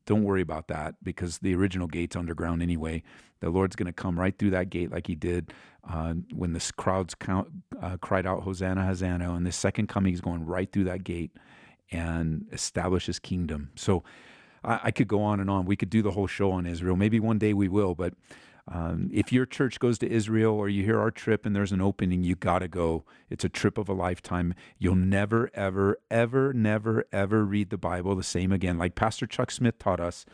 don't 0.05 0.23
worry 0.23 0.41
about 0.41 0.67
that 0.67 0.95
because 1.03 1.39
the 1.39 1.55
original 1.55 1.87
gate's 1.87 2.15
underground 2.15 2.61
anyway. 2.61 3.03
The 3.39 3.49
Lord's 3.49 3.75
going 3.75 3.87
to 3.87 3.93
come 3.93 4.19
right 4.19 4.37
through 4.37 4.51
that 4.51 4.69
gate 4.69 4.91
like 4.91 5.07
he 5.07 5.15
did 5.15 5.53
uh, 5.89 6.13
when 6.33 6.53
the 6.53 6.71
crowds 6.75 7.15
count, 7.15 7.49
uh, 7.81 7.97
cried 7.97 8.25
out, 8.25 8.43
Hosanna, 8.43 8.85
Hosanna. 8.85 9.33
And 9.33 9.45
the 9.45 9.51
second 9.51 9.87
coming, 9.87 10.13
is 10.13 10.21
going 10.21 10.45
right 10.45 10.71
through 10.71 10.85
that 10.85 11.03
gate 11.03 11.31
and 11.91 12.45
establish 12.51 13.05
his 13.05 13.19
kingdom. 13.19 13.71
So 13.75 14.03
I, 14.63 14.79
I 14.85 14.91
could 14.91 15.07
go 15.07 15.21
on 15.21 15.39
and 15.39 15.49
on. 15.49 15.65
We 15.65 15.75
could 15.75 15.89
do 15.89 16.01
the 16.01 16.11
whole 16.11 16.27
show 16.27 16.51
on 16.51 16.65
Israel. 16.65 16.95
Maybe 16.95 17.19
one 17.19 17.37
day 17.37 17.53
we 17.53 17.67
will, 17.67 17.95
but 17.95 18.13
um, 18.69 19.09
if 19.13 19.31
your 19.31 19.45
church 19.45 19.79
goes 19.79 19.97
to 19.99 20.11
Israel 20.11 20.53
or 20.53 20.67
you 20.67 20.83
hear 20.83 20.99
our 20.99 21.11
trip 21.11 21.45
and 21.45 21.55
there's 21.55 21.71
an 21.71 21.81
opening, 21.81 22.23
you 22.23 22.35
got 22.35 22.59
to 22.59 22.67
go. 22.67 23.05
It's 23.29 23.45
a 23.45 23.49
trip 23.49 23.77
of 23.77 23.87
a 23.87 23.93
lifetime. 23.93 24.53
You'll 24.77 24.95
never, 24.95 25.49
ever, 25.53 25.97
ever, 26.11 26.51
never, 26.53 27.05
ever 27.11 27.45
read 27.45 27.69
the 27.69 27.77
Bible 27.77 28.15
the 28.15 28.23
same 28.23 28.51
again. 28.51 28.77
Like 28.77 28.95
Pastor 28.95 29.25
Chuck 29.25 29.51
Smith 29.51 29.79
taught 29.79 30.01
us, 30.01 30.25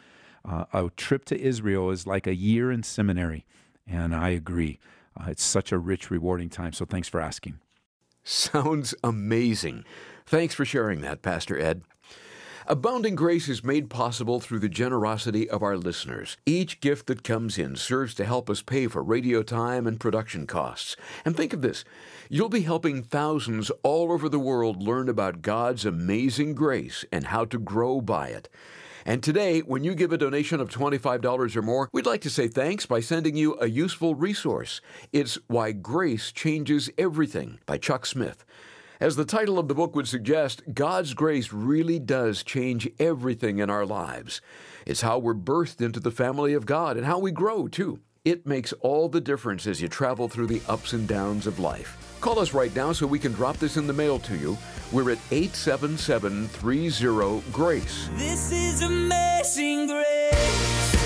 uh, 0.43 0.65
a 0.73 0.89
trip 0.97 1.25
to 1.25 1.39
Israel 1.39 1.91
is 1.91 2.07
like 2.07 2.25
a 2.25 2.35
year 2.35 2.71
in 2.71 2.81
seminary. 2.81 3.45
And 3.87 4.15
I 4.15 4.29
agree. 4.29 4.79
Uh, 5.19 5.25
it's 5.29 5.43
such 5.43 5.71
a 5.71 5.77
rich, 5.77 6.09
rewarding 6.09 6.49
time. 6.49 6.73
So 6.73 6.85
thanks 6.85 7.07
for 7.07 7.21
asking. 7.21 7.59
Sounds 8.23 8.95
amazing. 9.03 9.85
Thanks 10.25 10.55
for 10.55 10.65
sharing 10.65 11.01
that, 11.01 11.21
Pastor 11.21 11.59
Ed. 11.59 11.83
Abounding 12.65 13.15
Grace 13.15 13.49
is 13.49 13.61
made 13.61 13.89
possible 13.89 14.39
through 14.39 14.59
the 14.59 14.69
generosity 14.69 15.49
of 15.49 15.61
our 15.61 15.75
listeners. 15.75 16.37
Each 16.45 16.79
gift 16.79 17.07
that 17.07 17.21
comes 17.21 17.57
in 17.57 17.75
serves 17.75 18.15
to 18.15 18.25
help 18.25 18.49
us 18.49 18.61
pay 18.61 18.87
for 18.87 19.03
radio 19.03 19.43
time 19.43 19.85
and 19.85 19.99
production 19.99 20.47
costs. 20.47 20.95
And 21.25 21.35
think 21.35 21.51
of 21.51 21.61
this 21.61 21.83
you'll 22.29 22.47
be 22.47 22.61
helping 22.61 23.03
thousands 23.03 23.69
all 23.83 24.13
over 24.13 24.29
the 24.29 24.39
world 24.39 24.81
learn 24.81 25.09
about 25.09 25.41
God's 25.41 25.85
amazing 25.85 26.55
grace 26.55 27.03
and 27.11 27.25
how 27.27 27.43
to 27.45 27.59
grow 27.59 27.99
by 27.99 28.29
it. 28.29 28.47
And 29.05 29.21
today, 29.21 29.59
when 29.59 29.83
you 29.83 29.93
give 29.93 30.13
a 30.13 30.17
donation 30.17 30.61
of 30.61 30.69
$25 30.69 31.55
or 31.57 31.61
more, 31.61 31.89
we'd 31.91 32.05
like 32.05 32.21
to 32.21 32.29
say 32.29 32.47
thanks 32.47 32.85
by 32.85 33.01
sending 33.01 33.35
you 33.35 33.57
a 33.59 33.67
useful 33.67 34.15
resource. 34.15 34.79
It's 35.11 35.37
Why 35.47 35.73
Grace 35.73 36.31
Changes 36.31 36.89
Everything 36.97 37.59
by 37.65 37.77
Chuck 37.77 38.05
Smith. 38.05 38.45
As 38.99 39.15
the 39.15 39.25
title 39.25 39.57
of 39.57 39.67
the 39.67 39.75
book 39.75 39.95
would 39.95 40.07
suggest, 40.07 40.61
God's 40.73 41.13
grace 41.13 41.51
really 41.51 41.99
does 41.99 42.43
change 42.43 42.89
everything 42.99 43.59
in 43.59 43.69
our 43.69 43.85
lives. 43.85 44.39
It's 44.85 45.01
how 45.01 45.17
we're 45.17 45.33
birthed 45.33 45.81
into 45.81 45.99
the 45.99 46.11
family 46.11 46.53
of 46.53 46.65
God 46.65 46.95
and 46.97 47.05
how 47.05 47.19
we 47.19 47.31
grow, 47.31 47.67
too. 47.67 47.99
It 48.23 48.45
makes 48.45 48.71
all 48.81 49.09
the 49.09 49.19
difference 49.19 49.67
as 49.67 49.81
you 49.81 49.87
travel 49.89 50.29
through 50.29 50.47
the 50.47 50.61
ups 50.69 50.93
and 50.93 51.07
downs 51.07 51.47
of 51.47 51.59
life. 51.59 51.97
Call 52.21 52.39
us 52.39 52.53
right 52.53 52.73
now 52.73 52.93
so 52.93 53.05
we 53.05 53.19
can 53.19 53.33
drop 53.33 53.57
this 53.57 53.75
in 53.75 53.87
the 53.87 53.93
mail 53.93 54.19
to 54.19 54.37
you. 54.37 54.57
We're 54.91 55.11
at 55.11 55.19
877 55.31 56.47
30 56.47 57.51
GRACE. 57.51 58.09
This 58.13 58.51
is 58.51 58.81
amazing 58.81 59.87
grace. 59.87 61.02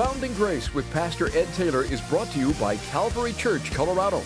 Abounding 0.00 0.32
Grace 0.32 0.72
with 0.72 0.90
Pastor 0.94 1.26
Ed 1.36 1.46
Taylor 1.52 1.84
is 1.84 2.00
brought 2.00 2.28
to 2.28 2.38
you 2.38 2.54
by 2.54 2.78
Calvary 2.78 3.34
Church, 3.34 3.70
Colorado. 3.70 4.22